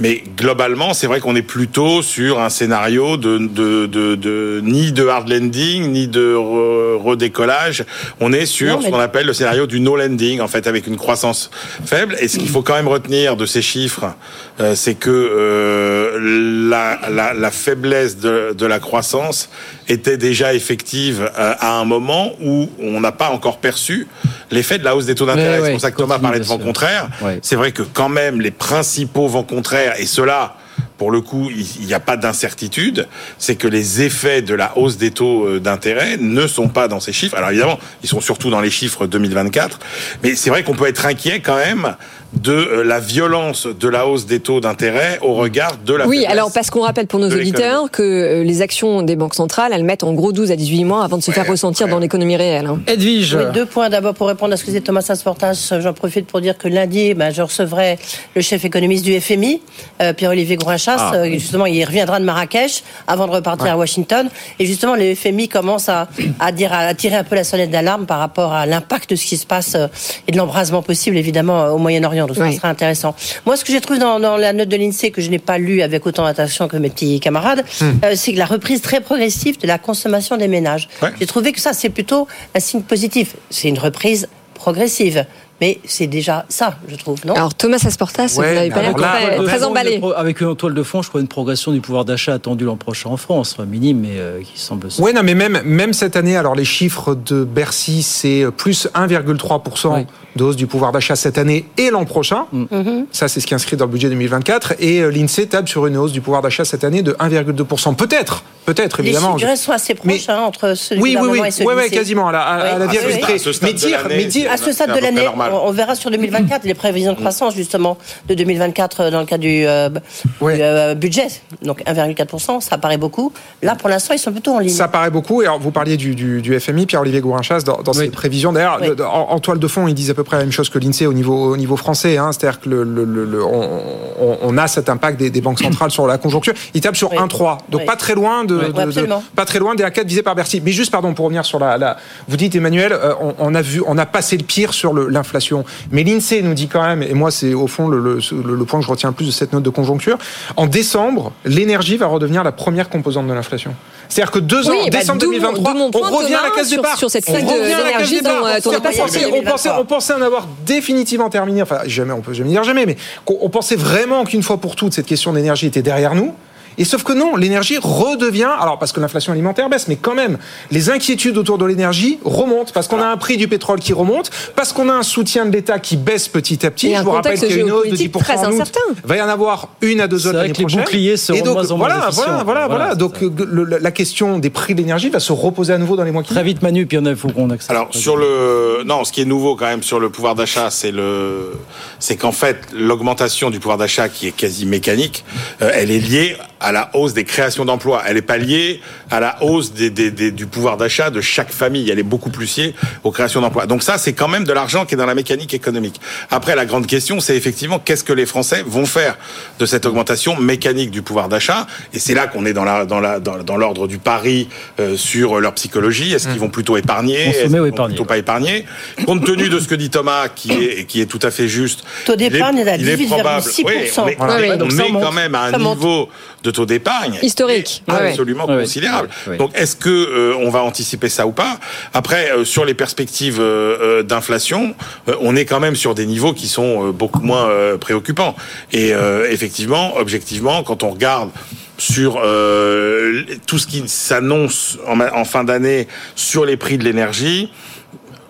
[0.00, 4.92] Mais globalement, c'est vrai qu'on est plutôt sur un scénario de, de, de, de- ni
[4.92, 7.84] de hard landing, ni de re- redécollage.
[8.20, 10.86] On est sur Non, ce qu'on appelle le scénario du no landing, en fait, avec
[10.86, 11.50] une croissance
[11.84, 12.16] faible.
[12.20, 14.14] Et ce qu'il faut quand même retenir de ces chiffres,
[14.60, 19.48] euh, c'est que euh, la, la, la faiblesse de, de la croissance
[19.90, 24.06] était déjà effective euh, à un moment où on n'a pas encore perçu
[24.50, 25.58] l'effet de la hausse des taux d'intérêt.
[25.58, 27.08] Ouais, c'est pour ça que Thomas parlait de vent contraire.
[27.20, 27.38] Ouais.
[27.42, 30.54] C'est vrai que quand même les principaux vents contraires, et cela,
[31.00, 33.08] pour le coup, il n'y a pas d'incertitude,
[33.38, 37.00] c'est que les effets de la hausse des taux euh, d'intérêt ne sont pas dans
[37.00, 37.38] ces chiffres.
[37.38, 39.78] Alors évidemment, ils sont surtout dans les chiffres 2024,
[40.22, 41.96] mais c'est vrai qu'on peut être inquiet quand même
[42.34, 46.24] de euh, la violence de la hausse des taux d'intérêt au regard de la Oui,
[46.26, 49.84] alors parce qu'on rappelle pour nos auditeurs que euh, les actions des banques centrales, elles
[49.84, 52.66] mettent en gros 12 à 18 mois avant de se faire ressentir dans l'économie réelle.
[52.66, 52.80] hein.
[52.86, 53.34] Edwige.
[53.34, 53.88] Oui, deux points.
[53.88, 57.14] D'abord, pour répondre à ce que disait Thomas Asportas, j'en profite pour dire que lundi,
[57.14, 57.98] ben, je recevrai
[58.36, 59.60] le chef économiste du FMI,
[60.00, 60.56] euh, Pierre-Olivier
[60.98, 61.12] Ah.
[61.14, 64.28] Euh, justement, il reviendra de Marrakech avant de repartir à Washington.
[64.58, 68.06] Et justement, le FMI commence à, à, dire, à tirer un peu la sonnette d'alarme
[68.06, 69.86] par rapport à l'impact de ce qui se passe euh,
[70.28, 72.26] et de l'embrasement possible, évidemment, euh, au Moyen-Orient.
[72.26, 72.52] Donc, Oui.
[72.52, 73.14] ça sera intéressant.
[73.46, 75.58] Moi, ce que j'ai trouvé dans, dans la note de l'INSEE, que je n'ai pas
[75.58, 79.58] lu avec autant d'attention que mes petits camarades, euh, c'est que la reprise très progressive
[79.60, 80.88] de la consommation des ménages.
[81.02, 81.10] Ouais.
[81.18, 83.34] J'ai trouvé que ça, c'est plutôt un signe positif.
[83.50, 85.24] C'est une reprise progressive.
[85.60, 87.34] Mais c'est déjà ça, je trouve, non?
[87.34, 90.00] Alors Thomas Asportas, Ouais, vous n'avez pas l'air très, emballé.
[90.16, 93.10] Avec une toile de fond, je crois une progression du pouvoir d'achat attendu l'an prochain
[93.10, 94.88] en France, minime, mais euh, qui semble.
[94.98, 99.94] Ouais, non, mais même, même cette année, alors les chiffres de Bercy, c'est plus 1,3%
[99.94, 100.06] Oui.
[100.36, 102.46] de hausse du pouvoir d'achat cette année et l'an prochain.
[102.52, 103.06] Mhm.
[103.12, 104.74] Ça, c'est ce qui est inscrit dans le budget 2024.
[104.78, 107.94] Et euh, l'INSEE table sur une hausse du pouvoir d'achat cette année de 1,2%.
[107.96, 109.36] Peut-être, peut-être, Les évidemment.
[109.38, 111.74] chiffres sont assez Mais- proches hein, entre du Oui, oui, oui, et ouais, du ouais,
[111.84, 111.90] lycée.
[111.96, 112.92] quasiment, à la, à- à la Oui.
[112.92, 113.20] virgule Ah, oui.
[113.20, 113.34] près.
[113.34, 115.94] À ce stade Mais de dire, mais dire, À ce stade de l'année, on verra
[115.94, 117.96] sur 2024 les prévisions de croissance justement
[118.28, 120.00] de 2024 euh, dans le cas du, euh, du,
[120.42, 121.26] euh, budget.
[121.62, 123.32] Donc 1,4%, ça paraît beaucoup.
[123.62, 124.70] Là, pour l'instant, ils sont plutôt en ligne.
[124.70, 125.42] Ça paraît beaucoup.
[125.42, 128.52] Et alors, vous parliez du, du, du FMI, Pierre-Olivier Gourinchas, dans, dans ses prévisions.
[128.52, 128.94] D'ailleurs, Oui.
[128.94, 130.78] de- en, en toile de fond, ils disent à peu près la même chose que
[130.78, 132.16] l'INSEE au niveau, au niveau français.
[132.16, 133.80] Hein, C'est-à-dire que le, le- le- le- on,
[134.20, 136.54] on- on a cet impact des, des banques centrales sur la conjoncture.
[136.74, 137.58] Ils tapent sur 1,3.
[137.68, 137.86] Donc Oui.
[137.86, 138.60] pas très loin de, Oui.
[138.60, 139.22] de- Oui, de- absolument.
[139.36, 140.60] pas très loin des A4 visés par Bercy.
[140.64, 141.96] Mais juste, pardon, pour revenir sur la, la-
[142.28, 145.08] vous dites Emmanuel, euh, on, on a vu, on a passé le pire sur le-
[145.40, 145.64] l'inflation.
[145.90, 148.64] Mais l'INSEE nous dit quand même, et moi c'est au fond le, le- le- le
[148.64, 150.18] point que je retiens le plus de cette note de conjoncture,
[150.56, 153.74] en décembre, l'énergie va redevenir la première composante de l'inflation.
[154.08, 156.42] C'est-à-dire que deux ans, Oui, bah, décembre d'où mon- 2023, d'où mon on revient à
[156.42, 156.98] la case sur- départ.
[156.98, 158.40] sur cette On revient à la case départ.
[158.42, 161.62] dont, euh, pensait- on pensait, on pensait en avoir définitivement terminé.
[161.62, 164.92] Enfin, jamais, on peut jamais dire jamais, mais on pensait vraiment qu'une fois pour toutes,
[164.94, 166.34] cette question d'énergie était derrière nous.
[166.80, 170.38] Et sauf que non, l'énergie redevient, alors parce que l'inflation alimentaire baisse, mais quand même,
[170.70, 174.30] les inquiétudes autour de l'énergie remontent, parce qu'on a un prix du pétrole qui remonte,
[174.56, 176.88] parce qu'on a un soutien de l'État qui baisse petit à petit.
[176.92, 178.54] Et Je vous rappelle qu'il y a une hausse de géopolitique 10% très en août.
[178.54, 178.80] incertain.
[179.04, 181.70] Va y en avoir une à deux autres l'année les boucliers seront Et donc, moins
[181.70, 185.20] en moins voilà, voilà, voilà, Donc, euh, le- la question des prix de l'énergie va
[185.20, 187.28] se reposer à nouveau dans les mois qui Très vite, Manu, puis on a- faut
[187.28, 187.82] qu'on accélère.
[187.82, 190.92] Alors sur le non, ce qui est nouveau quand même sur le pouvoir d'achat, c'est
[190.92, 191.52] le
[191.98, 195.24] c'est qu'en fait l'augmentation du pouvoir d'achat qui est quasi mécanique,
[195.60, 198.02] euh, elle est liée à la hausse des créations d'emplois.
[198.06, 201.50] Elle est pas liée à la hausse des, des- des- du pouvoir d'achat de chaque
[201.52, 201.90] famille.
[201.90, 203.66] Elle est beaucoup plus liée aux créations d'emplois.
[203.66, 206.00] Donc ça, c'est quand même de l'argent qui est dans la mécanique économique.
[206.30, 209.16] Après, la grande question, c'est effectivement qu'est-ce que les Français vont faire
[209.58, 211.66] de cette augmentation mécanique du pouvoir d'achat?
[211.94, 214.48] Et c'est là qu'on est dans la dans la dans, dans l'ordre du pari
[214.80, 216.12] euh, sur leur psychologie.
[216.12, 217.24] Est-ce qu'ils vont plutôt épargner?
[217.26, 218.64] Consommer Est-ce ou qu'ils vont épargner, plutôt pas épargner?
[219.06, 221.84] Compte tenu de ce que dit Thomas, qui est qui est tout à fait juste.
[222.06, 223.06] Taux est- d'épargne est à il est 18,6%.
[223.08, 225.78] probable- oui, on est, Ouais, on quand même à un monte.
[225.78, 226.08] niveau
[226.42, 227.82] de taux d'épargne Historique.
[227.88, 229.08] absolument Ouais, considérable.
[229.26, 229.38] Ouais, ouais.
[229.38, 231.58] Donc est-ce que euh, on va anticiper ça ou pas?
[231.94, 234.74] Après, euh, sur les perspectives euh, euh, d'inflation,
[235.08, 238.34] euh, on est quand même sur des niveaux qui sont euh, beaucoup moins euh, préoccupants.
[238.72, 241.30] Et euh, effectivement, objectivement, quand on regarde
[241.78, 247.50] sur euh, tout ce qui s'annonce en fin d'année sur les prix de l'énergie,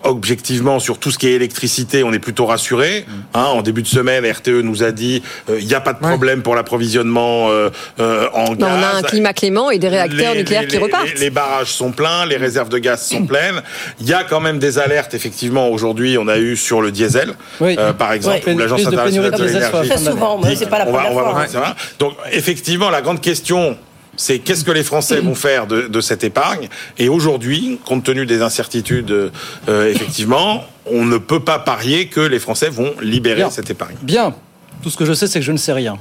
[0.03, 3.05] objectivement sur tout ce qui est électricité, on est plutôt rassuré.
[3.33, 5.99] Hein, en début de semaine, RTE nous a dit euh, il n'y a pas de
[5.99, 8.69] problème pour l'approvisionnement euh, euh, en gaz.
[8.71, 11.13] on a un climat clément et des réacteurs Les- nucléaires les- qui les- repartent.
[11.15, 13.61] Les, les barrages sont pleins, les réserves de gaz sont pleines.
[13.99, 17.33] Il y a quand même des alertes, effectivement, aujourd'hui, on a eu sur le diesel,
[17.59, 17.75] Oui.
[17.79, 18.55] euh, par exemple, Oui.
[18.55, 19.89] l'Agence internationale de l'énergie.
[19.89, 21.75] Très souvent, mais c'est pas la On va- première on va fois.
[21.99, 23.77] Donc, effectivement, la grande question,
[24.17, 28.25] c'est qu'est-ce que les Français vont faire de, de cette épargne Et aujourd'hui, compte tenu
[28.25, 29.31] des incertitudes,
[29.69, 33.49] euh, effectivement, on ne peut pas parier que les Français vont libérer Bien.
[33.49, 33.95] cette épargne.
[34.01, 34.35] Bien.
[34.81, 35.97] Tout ce que je sais, c'est que je ne sais rien.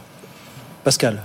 [0.85, 1.23] Pascal.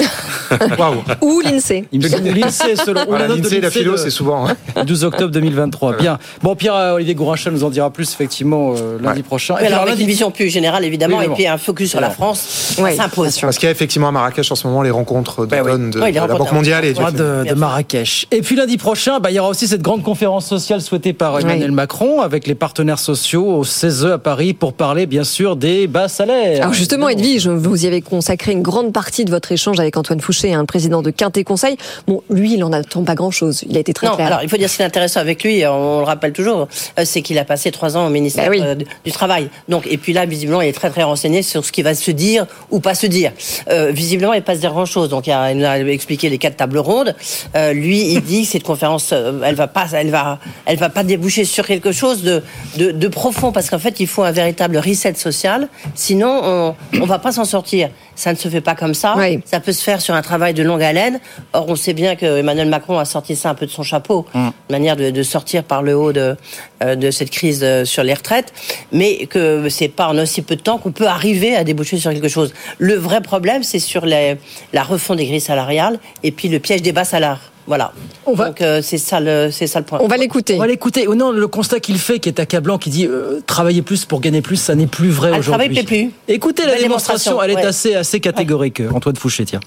[0.78, 1.02] Waouh.
[1.20, 1.84] Ou l'INSEE.
[1.92, 4.48] L'INSEE, selon Voilà, la note de la philo, de- c'est souvent.
[4.48, 4.56] hein.
[4.76, 5.96] le 12 octobre 2023.
[5.96, 6.18] Bien.
[6.42, 9.54] Bon, Pierre-Olivier Gouranchat nous en dira plus, effectivement, euh, lundi prochain.
[9.54, 11.90] Puis, alors, alors, avec une lundi- vision plus générale, évidemment, Oui, et puis un focus
[11.90, 12.10] sur la.
[12.10, 13.38] France, Ouais, ça s'impose.
[13.40, 15.48] Parce qu'il y a effectivement à Marrakech en ce moment les rencontres oui.
[15.48, 17.54] de, Oui, de la Banque mondiale et du de.
[17.54, 18.26] Marrakech.
[18.30, 21.38] Et puis lundi prochain, bah, il y aura aussi cette grande conférence sociale souhaitée par
[21.40, 25.86] Emmanuel Macron avec les partenaires sociaux au CESE à Paris pour parler bien sûr des
[25.86, 26.62] bas salaires.
[26.62, 30.20] Alors justement, Edwige, vous y avez consacré une grande partie de votre échange avec Antoine
[30.20, 31.76] Fouché, un président de Quintet Conseil.
[32.06, 33.64] Bon, lui, il en attend pas grand-chose.
[33.68, 34.26] Il a été très Non, clair.
[34.26, 36.68] alors il faut dire ce qui est intéressant avec lui, on le rappelle toujours,
[36.98, 38.60] euh, c'est qu'il a passé trois ans au ministère Bah oui.
[38.62, 38.74] euh,
[39.04, 39.48] du Travail.
[39.68, 42.10] Donc et puis là, visiblement, il est très très renseigné sur ce qui va se
[42.10, 43.32] dire ou pas se dire.
[43.70, 45.08] Euh, visiblement, il passe dire grand chose.
[45.08, 47.14] Donc il, nous a expliqué les quatre tables rondes.
[47.54, 50.88] Euh, lui, il dit que cette conférence, euh, elle va pas, elle va, elle va
[50.88, 52.42] pas déboucher sur quelque chose de
[52.78, 55.68] de, de profond parce qu'en fait, il faut un véritable reset social.
[55.94, 57.88] Sinon, on on va pas s'en sortir.
[58.16, 59.14] Ça ne se fait pas comme ça.
[59.16, 59.40] Oui.
[59.44, 61.18] Ça peut se faire sur un travail de longue haleine.
[61.52, 64.26] Or, on sait bien que Emmanuel Macron a sorti ça un peu de son chapeau,
[64.34, 64.38] Mm.
[64.38, 66.36] une manière de, de sortir par le haut de,
[66.82, 68.52] euh, de cette crise euh, sur les retraites,
[68.92, 72.12] mais que c'est pas en aussi peu de temps qu'on peut arriver à déboucher sur
[72.12, 72.52] quelque chose.
[72.78, 74.36] Le vrai problème, c'est sur les,
[74.72, 77.52] la refonte des grilles salariales et puis le piège des bas salaires.
[77.66, 77.92] Voilà.
[78.26, 79.98] Donc euh, c'est ça le c'est ça le point.
[80.02, 80.56] On va l'écouter.
[80.56, 81.06] On va l'écouter.
[81.08, 84.20] Oh non, le constat qu'il fait, qui est accablant, qui dit euh, travailler plus pour
[84.20, 85.66] gagner plus, ça n'est plus vrai Ah, le aujourd'hui.
[85.68, 86.10] travail plaît plus.
[86.28, 88.80] Écoutez la démonstration, démonstration, elle est assez, assez catégorique.
[88.80, 89.60] euh, Antoine Fouché, tiens.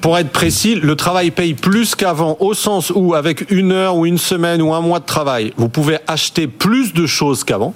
[0.00, 4.06] Pour être précis, le travail paye plus qu'avant, au sens où, avec une heure ou
[4.06, 7.74] une semaine ou un mois de travail, vous pouvez acheter plus de choses qu'avant.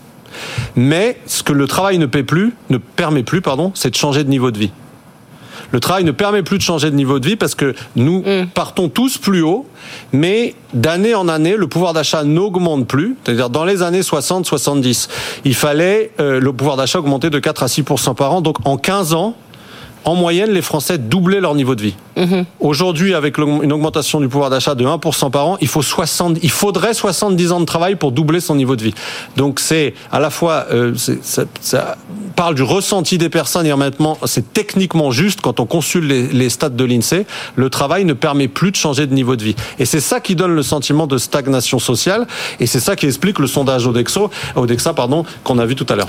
[0.77, 4.23] Mais ce que le travail ne paie plus, ne permet plus, pardon, c'est de changer
[4.23, 4.71] de niveau de vie.
[5.73, 8.89] Le travail ne permet plus de changer de niveau de vie parce que nous partons
[8.89, 9.67] tous plus haut,
[10.13, 13.17] mais d'année en année, le pouvoir d'achat n'augmente plus.
[13.25, 15.09] C'est-à-dire dans les années 60-70,
[15.45, 17.85] il fallait euh, le pouvoir d'achat augmenter de 4 à 6
[18.17, 18.41] par an.
[18.41, 19.37] Donc en 15 ans,
[20.05, 21.95] en moyenne, les Français doublaient leur niveau de vie.
[22.17, 22.45] Mhm.
[22.61, 26.51] Aujourd'hui, avec une augmentation du pouvoir d'achat de 1% par an, il, faut 60, il
[26.51, 28.95] faudrait 70 ans de travail pour doubler son niveau de vie.
[29.37, 31.97] Donc c'est à la fois, euh, ça, ça,
[32.37, 36.09] parle du ressenti des personnes et en même temps, c'est techniquement juste quand on consulte
[36.09, 39.45] les, les stats de l'INSEE, le travail ne permet plus de changer de niveau de
[39.45, 39.57] vie.
[39.79, 42.27] Et c'est ça qui donne le sentiment de stagnation sociale
[42.59, 45.97] et c'est ça qui explique le sondage Odexo, Odexa pardon, qu'on a vu tout à
[45.97, 46.09] l'heure.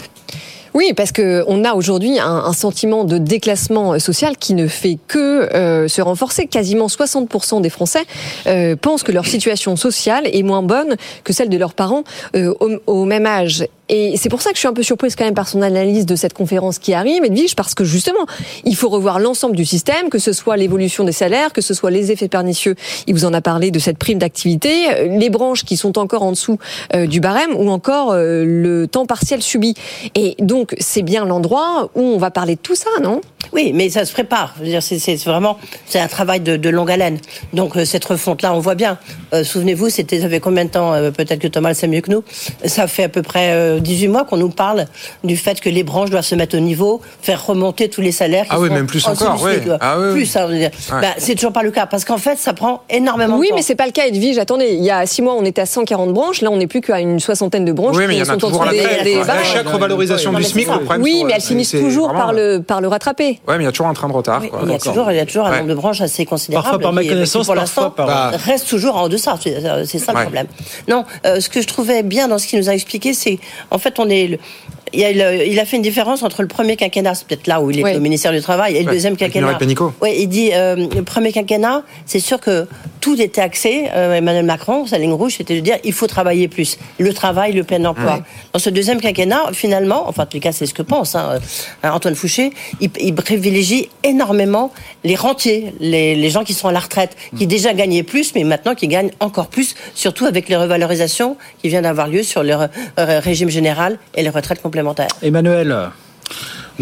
[0.73, 5.53] Oui, parce que on a aujourd'hui un, sentiment de déclassement social qui ne fait que
[5.53, 6.47] euh, se renforcer.
[6.47, 8.03] Quasiment 60% des Français
[8.47, 12.03] euh, pensent que leur situation sociale est moins bonne que celle de leurs parents
[12.35, 12.53] euh,
[12.87, 13.65] au même âge.
[13.91, 16.05] Et c'est pour ça que je suis un peu surprise quand même par son analyse
[16.05, 18.25] de cette conférence qui arrive, Edwige, parce que justement,
[18.63, 21.91] il faut revoir l'ensemble du système, que ce soit l'évolution des salaires, que ce soit
[21.91, 22.75] les effets pernicieux.
[23.07, 26.31] Il vous en a parlé de cette prime d'activité, les branches qui sont encore en
[26.31, 26.57] dessous
[26.95, 29.73] euh, du barème, ou encore euh, le temps partiel subi.
[30.15, 33.19] Et donc, c'est bien l'endroit où on va parler de tout ça, non?
[33.51, 34.55] Oui, mais ça se prépare.
[34.79, 37.17] C'est vraiment c'est un travail de, longue haleine.
[37.53, 38.97] Donc euh, cette refonte-là, on voit bien.
[39.33, 42.11] Euh, Souvenez-vous, c'était ça fait combien de temps Peut-être que Thomas le sait mieux que
[42.11, 42.23] nous.
[42.65, 44.85] Ça fait à peu près 18 mois qu'on nous parle
[45.23, 48.45] du fait que les branches doivent se mettre au niveau, faire remonter tous les salaires.
[48.45, 49.41] Qui ah oui, même plus en encore.
[49.43, 49.53] Oui.
[49.79, 50.71] Ah oui, plus, ça, ouais.
[50.89, 53.55] bah, c'est toujours pas le cas parce qu'en fait, ça prend énormément oui, de temps.
[53.55, 54.37] Oui, mais c'est pas le cas, Edwige.
[54.37, 56.41] Attendez, il y a 6 mois, on était à 140 branches.
[56.41, 58.37] Là, on n'est plus qu'à une soixantaine de branches oui, mais il y en a
[58.37, 61.01] toujours dessous la des, des à chaque revalorisation du SMIC, le problème.
[61.01, 63.39] Oui, mais elles finissent toujours par le, par le rattraper.
[63.47, 64.41] Oui, mais il y a toujours un train de retard.
[64.43, 66.65] Il, y a toujours, il y a toujours un nombre de branches assez considérable.
[66.65, 68.31] Parfois par méconnaissance, pour l'instant, par...
[68.33, 69.37] reste toujours en deçà.
[69.41, 70.47] C'est ça le problème.
[70.87, 73.39] Non, euh, ce que je trouvais bien dans ce qu'il nous a expliqué, c'est
[73.71, 74.39] en fait, on est.
[74.93, 77.71] Il, a, il a, fait une différence entre le premier quinquennat, c'est peut-être là où
[77.71, 77.95] il est oui.
[77.95, 79.47] au ministère du Travail, et le deuxième quinquennat.
[80.01, 82.67] Oui, il dit euh, le premier quinquennat, c'est sûr que
[82.99, 83.87] tout était axé.
[83.93, 87.53] Euh, Emmanuel Macron, sa ligne rouge, c'était de dire il faut travailler plus, le travail,
[87.53, 88.15] le plein emploi.
[88.15, 88.21] Ouais.
[88.51, 91.39] Dans ce deuxième quinquennat, finalement, enfin en tout cas c'est ce que pense hein,
[91.83, 94.71] Antoine Fouché, il, il, privilégie énormément
[95.03, 98.43] les rentiers, les, les, gens qui sont à la retraite, qui déjà gagnaient plus, mais
[98.43, 102.55] maintenant qui gagnent encore plus, surtout avec les revalorisations qui viennent d'avoir lieu sur le
[102.97, 104.80] régime général et les retraites complémentaires.
[105.21, 105.91] Emmanuel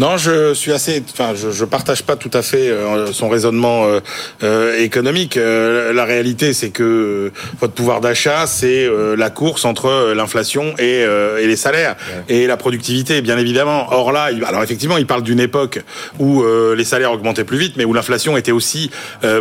[0.00, 1.02] non, je suis assez.
[1.12, 4.00] Enfin, je, je partage pas tout à fait euh, son raisonnement euh,
[4.42, 5.36] euh, économique.
[5.36, 7.30] la réalité, c'est que
[7.60, 11.00] votre pouvoir d'achat, c'est la course entre l'inflation et,
[11.40, 11.96] et, les salaires
[12.30, 13.88] et la productivité, bien évidemment.
[13.92, 15.80] Or là, il, alors effectivement, il parle d'une époque
[16.18, 16.42] où
[16.74, 18.90] les salaires augmentaient plus vite, mais où l'inflation était aussi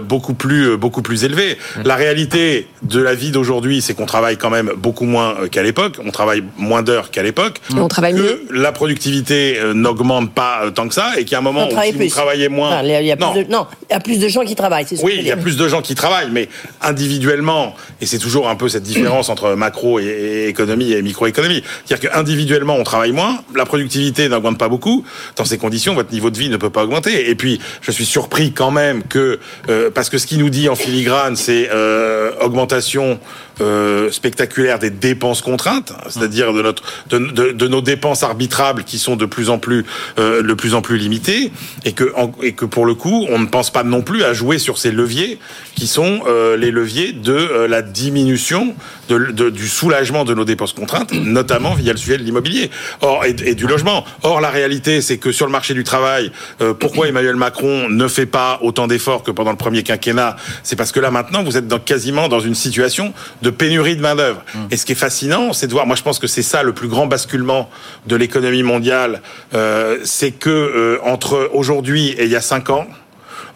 [0.03, 1.57] beaucoup plus beaucoup plus élevée.
[1.77, 1.81] Mmh.
[1.85, 5.99] La réalité de la vie d'aujourd'hui, c'est qu'on travaille quand même beaucoup moins qu'à l'époque.
[6.05, 7.61] On travaille moins d'heures qu'à l'époque.
[7.75, 8.41] On travaille que mieux.
[8.51, 11.93] La productivité n'augmente pas tant que ça et qu'il y a un moment où si
[11.93, 12.05] plus.
[12.05, 12.81] vous travaillez moins.
[12.81, 13.33] Non, il y a plus non.
[13.33, 14.85] De, non, il y a plus de gens qui travaillent.
[14.87, 16.49] C'est oui, il y a plus de gens qui travaillent, mais
[16.81, 21.63] individuellement, et c'est toujours un peu cette différence entre macro et, économie et microéconomie.
[21.85, 25.05] C'est-à-dire qu'individuellement, on travaille moins, la productivité n'augmente pas beaucoup.
[25.35, 27.29] Dans ces conditions, votre niveau de vie ne peut pas augmenter.
[27.29, 29.39] Et puis, je suis surpris quand même que,
[29.69, 33.19] euh, parce que ce qu'il nous dit en filigrane, c'est euh, augmentation
[33.61, 38.99] euh, spectaculaire des dépenses contraintes, c'est-à-dire de notre de, de, de, nos dépenses arbitrables qui
[38.99, 39.85] sont de plus en plus
[40.17, 41.51] euh, de plus en plus limitées
[41.85, 44.33] et que en, et que pour le coup on ne pense pas non plus à
[44.33, 45.39] jouer sur ces leviers
[45.75, 48.75] qui sont euh, les leviers de euh, la diminution
[49.07, 52.69] de, du soulagement de nos dépenses contraintes, notamment via le sujet de l'immobilier.
[53.01, 54.05] Or et, et, du logement.
[54.23, 56.31] Or la réalité c'est que sur le marché du travail,
[56.61, 60.35] euh, pourquoi Emmanuel Macron ne fait pas autant d'efforts que pendant le premier quinquennat?
[60.63, 63.95] C'est parce que là maintenant vous êtes dans, quasiment dans une situation de de pénurie
[63.95, 64.43] de main-d'œuvre.
[64.53, 64.57] Mmh.
[64.71, 66.73] Et ce qui est fascinant, c'est de voir, moi je pense que c'est ça le
[66.73, 67.69] plus grand basculement
[68.05, 69.21] de l'économie mondiale,
[69.53, 72.87] euh, c'est que euh, entre aujourd'hui et il y a cinq ans,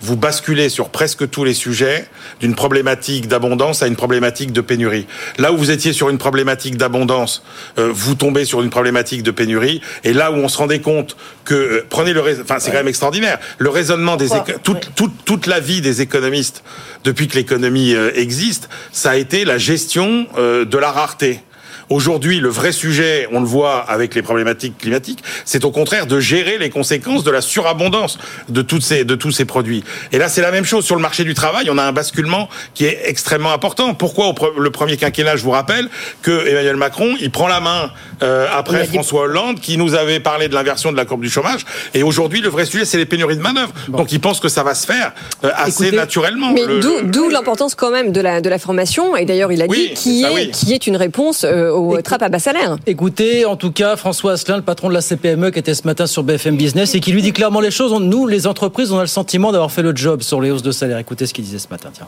[0.01, 2.07] vous basculez sur presque tous les sujets
[2.39, 5.07] d'une problématique d'abondance à une problématique de pénurie.
[5.37, 7.43] Là où vous étiez sur une problématique d'abondance,
[7.77, 9.81] euh, vous tombez sur une problématique de pénurie.
[10.03, 11.15] Et là où on se rendait compte
[11.45, 12.71] que euh, prenez le, enfin c'est ouais.
[12.71, 14.43] quand même extraordinaire, le raisonnement des éco...
[14.63, 14.91] toute, ouais.
[14.95, 16.63] toute, toute la vie des économistes
[17.03, 21.41] depuis que l'économie euh, existe, ça a été la gestion de la rareté.
[21.89, 26.19] Aujourd'hui, le vrai sujet, on le voit avec les problématiques climatiques, c'est au contraire de
[26.19, 28.17] gérer les conséquences de la surabondance
[28.49, 29.83] de, toutes ces, de tous ces produits.
[30.11, 31.69] Et là, c'est la même chose sur le marché du travail.
[31.69, 33.93] On a un basculement qui est extrêmement important.
[33.93, 35.89] Pourquoi au pre le premier quinquennat, je vous rappelle
[36.21, 40.47] que Emmanuel Macron, il prend la main euh, après François Hollande, qui nous avait parlé
[40.47, 41.65] de l'inversion de la courbe du chômage.
[41.93, 43.73] Et aujourd'hui, le vrai sujet, c'est les pénuries de manœuvre.
[43.87, 43.99] Bon.
[43.99, 45.13] Donc, il pense que ça va se faire
[45.43, 46.51] euh, assez Écoutez, naturellement.
[46.53, 46.61] Mais
[47.03, 49.15] d'où l'importance quand même de la, de la formation.
[49.15, 50.51] Et d'ailleurs, il a oui, dit qui est, oui.
[50.51, 52.77] qui est une réponse euh, aux trappes à bas salaire.
[52.85, 56.05] Écoutez, en tout cas, François Asselin, le patron de la CPME, qui était ce matin
[56.05, 57.93] sur BFM Business et qui lui dit clairement les choses.
[57.99, 60.71] Nous, les entreprises, on a le sentiment d'avoir fait le job sur les hausses de
[60.71, 60.97] salaire.
[60.97, 61.89] Écoutez ce qu'il disait ce matin.
[61.93, 62.07] Tiens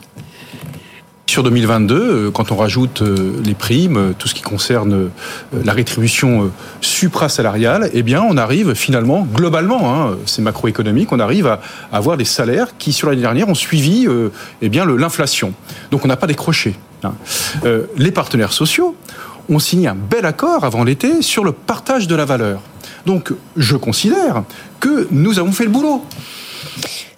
[1.28, 5.10] sur 2022, quand on rajoute les primes, tout ce qui concerne
[5.52, 6.50] la rétribution
[6.80, 11.60] suprasalariale, eh bien, on arrive finalement, globalement, hein, c'est macroéconomique, on arrive à,
[11.92, 14.06] avoir des salaires qui, sur l'année dernière, ont suivi
[14.62, 15.52] eh bien l'inflation.
[15.90, 16.74] Donc, on n'a pas décroché.
[17.02, 17.12] Hein.
[17.98, 18.96] les partenaires sociaux
[19.48, 22.60] ont signé un bel accord avant l'été sur le partage de la valeur.
[23.04, 24.42] Donc, je considère
[24.80, 26.04] que nous avons fait le boulot.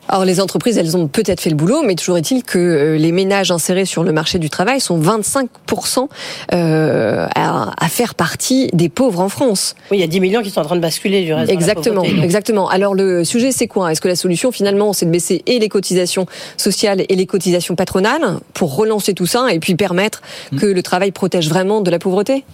[0.09, 3.13] Alors les entreprises, elles ont peut-être fait le boulot, mais toujours est-il que euh, les
[3.13, 6.09] ménages insérés sur le marché du travail sont 25%
[6.53, 9.75] euh, à, faire partie des pauvres en France.
[9.91, 11.51] Oui, il y a 10 millions qui sont en train de basculer du reste.
[11.51, 12.69] Exactement, de la exactement.
[12.69, 13.93] Alors le sujet, c'est quoi?
[13.93, 17.75] Est-ce que la solution finalement, c'est de baisser et les cotisations sociales et les cotisations
[17.75, 20.59] patronales pour relancer tout ça et puis permettre hmm.
[20.59, 22.45] que le travail protège vraiment de la pauvreté?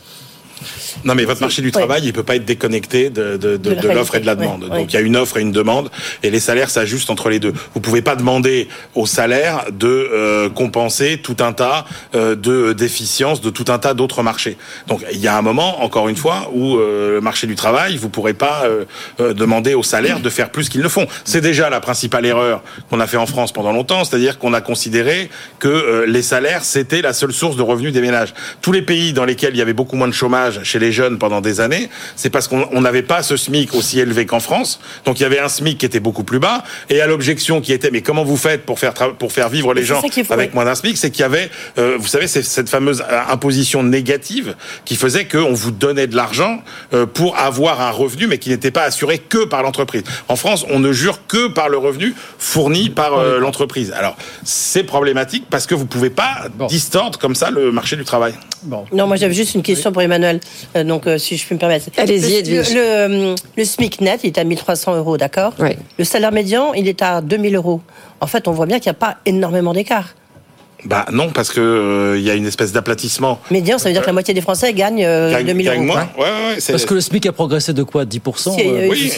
[1.05, 3.89] Non, mais votre marché du travail, il peut pas être déconnecté de, de, de, de
[3.89, 4.69] l'offre et de la demande.
[4.69, 5.91] Donc il y a une offre et une demande,
[6.23, 7.53] et les salaires s'ajustent entre les deux.
[7.75, 11.85] Vous pouvez pas demander aux salaires de euh, compenser tout un tas
[12.15, 14.57] euh, de déficiences de tout un tas d'autres marchés.
[14.87, 17.97] Donc il y a un moment, encore une fois, où euh, le marché du travail,
[17.97, 18.65] vous pourrez pas
[19.19, 21.07] demander aux salaires de faire plus qu'ils ne font.
[21.25, 24.61] C'est déjà la principale erreur qu'on a fait en France pendant longtemps, c'est-à-dire qu'on a
[24.61, 28.35] considéré que les salaires c'était la seule source de revenus des ménages.
[28.61, 31.18] Tous les pays dans lesquels il y avait beaucoup moins de chômage chez les jeunes
[31.18, 34.80] pendant des années, c'est parce qu'on n'avait pas ce SMIC aussi élevé qu'en France.
[35.05, 36.62] Donc il y avait un SMIC qui était beaucoup plus bas.
[36.90, 39.84] Et à l'objection qui était, mais comment vous faites pour faire, pour faire vivre les
[39.84, 40.96] gens avec moins d'un SMIC?
[40.96, 45.52] C'est qu'il y avait, euh, vous savez, cette fameuse euh, imposition négative qui faisait qu'on
[45.52, 49.44] vous donnait de l'argent euh, pour avoir un revenu, mais qui n'était pas assuré que
[49.44, 50.05] par l'entreprise.
[50.28, 53.92] En France, on ne jure que par le revenu fourni par l'entreprise.
[53.92, 58.34] Alors c'est problématique parce que vous pouvez pas distordre comme ça le marché du travail.
[58.62, 58.84] Bon.
[58.92, 60.40] Non, moi j'avais juste une question pour Emmanuel.
[60.76, 61.86] Euh, donc, euh, si je peux me permettre.
[61.97, 62.62] Allez-y, le,
[63.09, 65.70] le, le, SMIC net, il est à 1300 euros, d'accord oui.
[65.99, 67.80] Le salaire médian, il est à 2000 euros.
[68.20, 70.14] En fait, on voit bien qu'il n'y a pas énormément d'écart.
[70.85, 73.41] Bah non, parce que il euh, y a une espèce d'aplatissement.
[73.51, 75.82] Médian, ça veut dire que la moitié des Français gagnent, euh, gagne, 2000 euros.
[75.82, 76.09] Moins.
[76.18, 79.12] Ouais, ouais, parce que le SMIC a progressé de quoi 10% euh, Oui,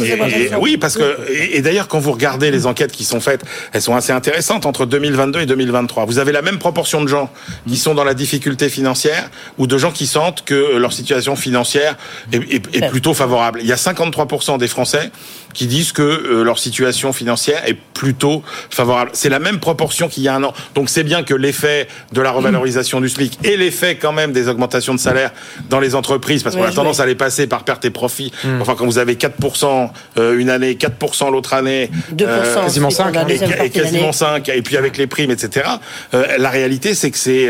[0.61, 1.17] oui, parce que
[1.53, 3.43] et, d'ailleurs quand vous regardez les enquêtes qui sont faites,
[3.73, 6.05] elles sont assez intéressantes entre 2022 et 2023.
[6.05, 7.31] Vous avez la même proportion de gens
[7.67, 11.97] qui sont dans la difficulté financière ou de gens qui sentent que leur situation financière
[12.33, 13.61] est, est, est plutôt favorable.
[13.63, 15.11] Il y a 53% des Français
[15.57, 19.11] qui disent que leur situation financière est plutôt favorable.
[19.15, 20.53] C'est la même proportion qu'il y a un an.
[20.75, 24.49] Donc c'est bien que l'effet de la revalorisation du SMIC et l'effet quand même des
[24.49, 25.33] augmentations de salaire
[25.71, 28.33] dans les entreprises, parce qu'on a tendance à les passer par perte et profit.
[28.45, 28.61] Hmm.
[28.61, 33.17] Enfin, quand vous avez 4% euh, une année, 4% l'autre année, 2%, euh, quasiment 5,
[33.63, 35.67] et, quasiment 5, et puis avec les primes, etc.
[36.15, 37.49] Euh, la réalité, c'est que c'est.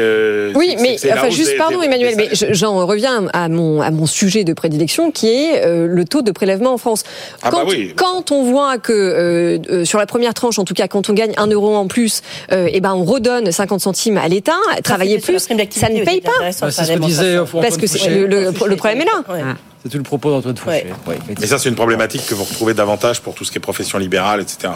[0.54, 4.52] oui, mais enfin, juste pardon, Emmanuel, mais j'en reviens à mon à mon sujet de
[4.52, 7.02] prédilection, qui est le taux de prélèvement en France.
[7.42, 7.64] Ah bah
[7.95, 11.32] quand, quand on voit que sur la première tranche, en tout cas, quand on gagne
[11.36, 14.52] 1 euro en plus, et eh ben on redonne 50 centimes à l'État,
[14.84, 16.52] travailler plus, ça ne paye pas.
[16.52, 17.86] c'est ce que disait Parce que
[18.26, 19.56] le, problème est là.
[19.82, 20.86] C'est tout le propos d'Antoine Fouché.
[21.40, 23.98] Mais ça, c'est une problématique que vous retrouvez davantage pour tout ce qui est profession
[23.98, 24.72] libérale, etc.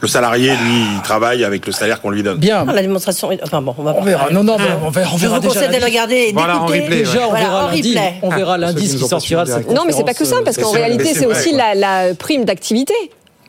[0.00, 2.38] Le salarié, lui, il travaille avec le salaire qu'on lui donne.
[2.38, 2.64] Bien.
[2.68, 3.30] Ah, la démonstration.
[3.42, 3.96] Enfin bon, on va.
[3.98, 4.30] On verra.
[4.30, 4.78] Non, non, on verra.
[4.84, 5.66] On verra Je vous déjà.
[5.66, 7.96] de regarder voilà, Déjà, on verra lundi.
[8.22, 10.56] On verra lundi ce qui sortira de cette Non, mais c'est pas que ça, parce
[10.56, 12.94] qu'en réalité, c'est aussi la prime d'activité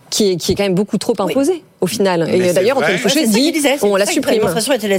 [0.09, 2.29] qui est, qui est quand même beaucoup trop imposée au final.
[2.33, 4.41] Et d'ailleurs, Antoine Fouché dit on la supprime.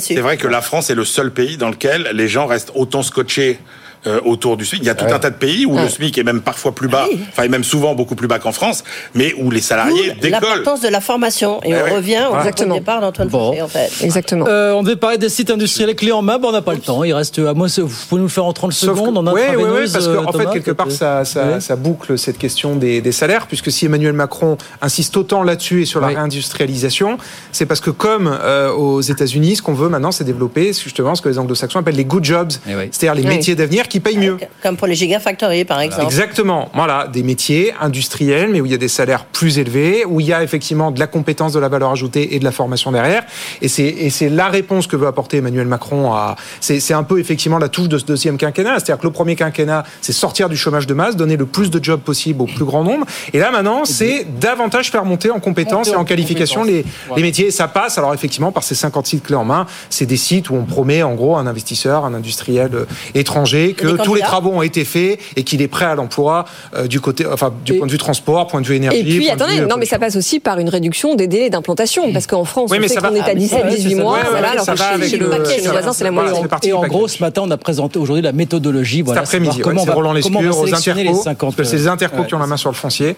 [0.01, 3.03] C'est vrai que la France est le seul pays dans lequel les gens restent autant
[3.03, 3.59] scotchés
[4.07, 4.83] euh, autour du SMIC.
[4.83, 6.89] Il y a tout un tas de pays où le SMIC est même parfois plus
[6.89, 8.83] bas, enfin même souvent beaucoup plus bas qu'en France,
[9.15, 10.41] mais où les salariés décollent.
[10.41, 12.77] L'importance de la formation et on revient au Exactement.
[12.77, 13.91] départ d'Antoine Fouché en fait.
[14.03, 14.47] Exactement.
[14.49, 17.05] Euh, on devait parler des sites industriels clés en main, on n'a pas le temps.
[17.05, 19.19] Il reste à moi, vous pouvez nous le faire en 30 secondes.
[19.19, 22.39] En oui, oui, oui, parce qu'en en fait quelque part ça, ça, ça, boucle cette
[22.39, 27.19] question des, des, salaires, puisque si Emmanuel Macron insiste autant là-dessus et sur la réindustrialisation,
[27.53, 31.23] c'est parce que comme euh, aux États-Unis, ce qu'on veut maintenant, c'est développer justement ce
[31.23, 34.39] que les Anglo-Saxons appellent les good jobs, eh c'est-à-dire les métiers d'avenir qui payent mieux
[34.79, 36.05] pour les gigafactories, par exemple.
[36.05, 36.71] Exactement.
[36.75, 40.27] Voilà, des métiers industriels, mais où il y a des salaires plus élevés, où il
[40.27, 43.25] y a effectivement de la compétence, de la valeur ajoutée et de la formation derrière.
[43.61, 46.37] Et c'est la réponse que veut apporter Emmanuel Macron à.
[46.61, 48.75] C'est un peu effectivement la touche de ce deuxième quinquennat.
[48.75, 51.83] C'est-à-dire que le premier quinquennat, c'est sortir du chômage de masse, donner le plus de
[51.83, 53.07] jobs possible au plus grand nombre.
[53.33, 56.85] Et là maintenant, c'est davantage faire monter en compétences et en qualification les,
[57.17, 57.49] les métiers.
[57.49, 59.67] Et ça passe alors effectivement par ces 50 sites clés en main.
[59.91, 62.85] C'est des sites où on promet en gros un investisseur, un industriel euh,
[63.15, 66.87] étranger que tous les travaux ont été faits et qu'il est prêt à l'emploi euh,
[66.87, 68.99] du côté, enfin du point de vue transport, point de vue énergie.
[68.99, 72.27] Et puis attendez, non mais ça passe aussi par une réduction des délais d'implantation parce
[72.27, 75.63] qu'en France, on sait qu'on est à 17-18 mois, voilà, alors que chez, le, chez
[75.63, 76.49] nos voisins c'est la moyenne.
[76.63, 79.03] Et en gros, ce matin, on a présenté aujourd'hui la méthodologie.
[79.03, 82.35] Voilà, Cet après-midi, comment, on va sélectionner les 50 Parce que c'est les intercos qui
[82.35, 83.17] ont la main sur le foncier.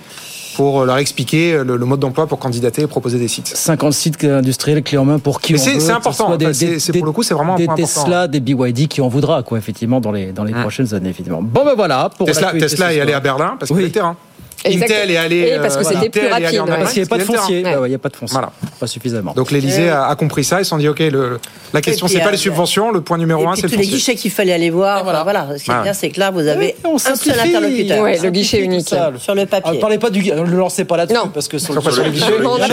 [0.57, 3.49] Pour leur expliquer le, le mode d'emploi pour candidater et proposer des sites.
[3.49, 6.37] 50 sites industriels clés en main pour qui Mais on veut, c'est que ce important.
[6.37, 8.29] Des, pour le coup, c'est vraiment un des point Tesla, important.
[8.29, 11.43] des BYD qui en voudra, quoi, effectivement, dans les, dans les prochaines années, évidemment.
[11.43, 12.11] Bon, ben voilà.
[12.17, 13.85] Pour Tesla, Tesla est allé à Berlin parce qu'il Oui.
[13.85, 14.17] le terrain.
[14.65, 15.39] Intel est allé.
[15.55, 17.19] Et parce que euh, c'était Intel plus est allé rapide, Parce qu'il n'y a pas
[17.19, 17.63] de foncier.
[17.63, 18.33] Bah ouais, Il n'y a pas de foncier.
[18.35, 18.53] Voilà.
[18.81, 19.33] Pas suffisamment.
[19.35, 20.61] Donc l'Elysée a, a compris ça.
[20.61, 21.39] Ils se sont dit ok, le,
[21.73, 22.91] la question c'est pas euh, les subventions.
[22.93, 23.97] Le point numéro Et un, c'est le tous les foncier.
[23.97, 25.05] guichets qu'il fallait aller voir.
[25.05, 25.23] Voilà.
[25.23, 25.49] voilà.
[25.59, 28.03] Ce qui est bien, c'est que là, vous avez on un seul interlocuteur.
[28.03, 28.89] Ouais, le guichet unique.
[29.19, 29.81] Sur le Ah, papier.
[29.81, 31.31] parlez pas du ne le lancez pas là-dessus Non.
[31.33, 32.27] parce que sur, le guichet.
[32.43, 32.69] non, non,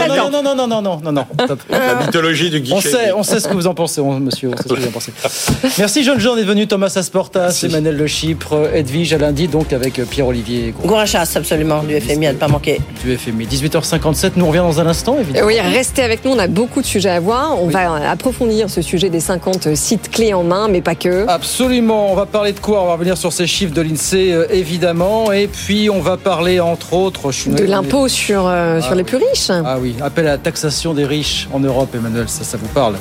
[0.55, 1.25] non, non, non, non, non.
[1.69, 2.75] La mythologie du guichet.
[2.75, 4.49] On sait, on sait ce que vous en pensez, on- monsieur.
[4.53, 5.11] On sait ce que vous en pensez.
[5.77, 6.67] Merci, jeune Jean, d'être venu.
[6.67, 12.27] Thomas Asportas, Emmanuel Le Chypre, Edwige à lundi, donc avec Pierre-Olivier Gourachas, absolument, du FMI,
[12.27, 12.79] à ne pas manquer.
[13.03, 13.45] du FMI.
[13.45, 15.47] 18h57, nous on revient dans un instant, évidemment.
[15.47, 17.57] Oui, restez avec nous, on a beaucoup de sujets à voir.
[17.61, 21.27] On va approfondir ce sujet des 50 sites clés en main, mais pas que.
[21.27, 22.83] Absolument, on va parler de quoi?
[22.83, 25.31] On va revenir sur ces chiffres de l'INSEE, euh, évidemment.
[25.31, 27.31] Et puis, on va parler, entre autres...
[27.31, 29.49] Je suis De l'impôt sur, euh, Ah sur les plus riches.
[29.49, 32.95] Ah oui, appel à la taxation des riches en Europe, Emmanuel, ça, ça vous parle.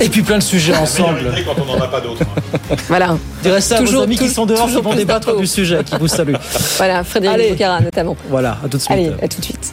[0.00, 1.20] Et puis plein de sujets ensemble.
[1.46, 2.22] quand on n'en a pas d'autres.
[2.88, 3.16] Voilà.
[3.38, 5.78] Je dirais ça à Toujours- vos amis qui sont dehors, qui vont débattre du sujet,
[5.84, 6.34] qui vous saluent.
[6.78, 7.83] Voilà, Frédéric Allez.
[7.84, 8.16] Notamment.
[8.28, 8.90] Voilà, à tout de suite.
[8.90, 9.72] Allez, à tout de suite.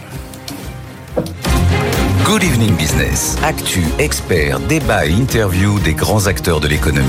[2.26, 3.38] Good Evening Business.
[3.44, 7.08] Actu, experts, débat et interview des grands acteurs de l'économie.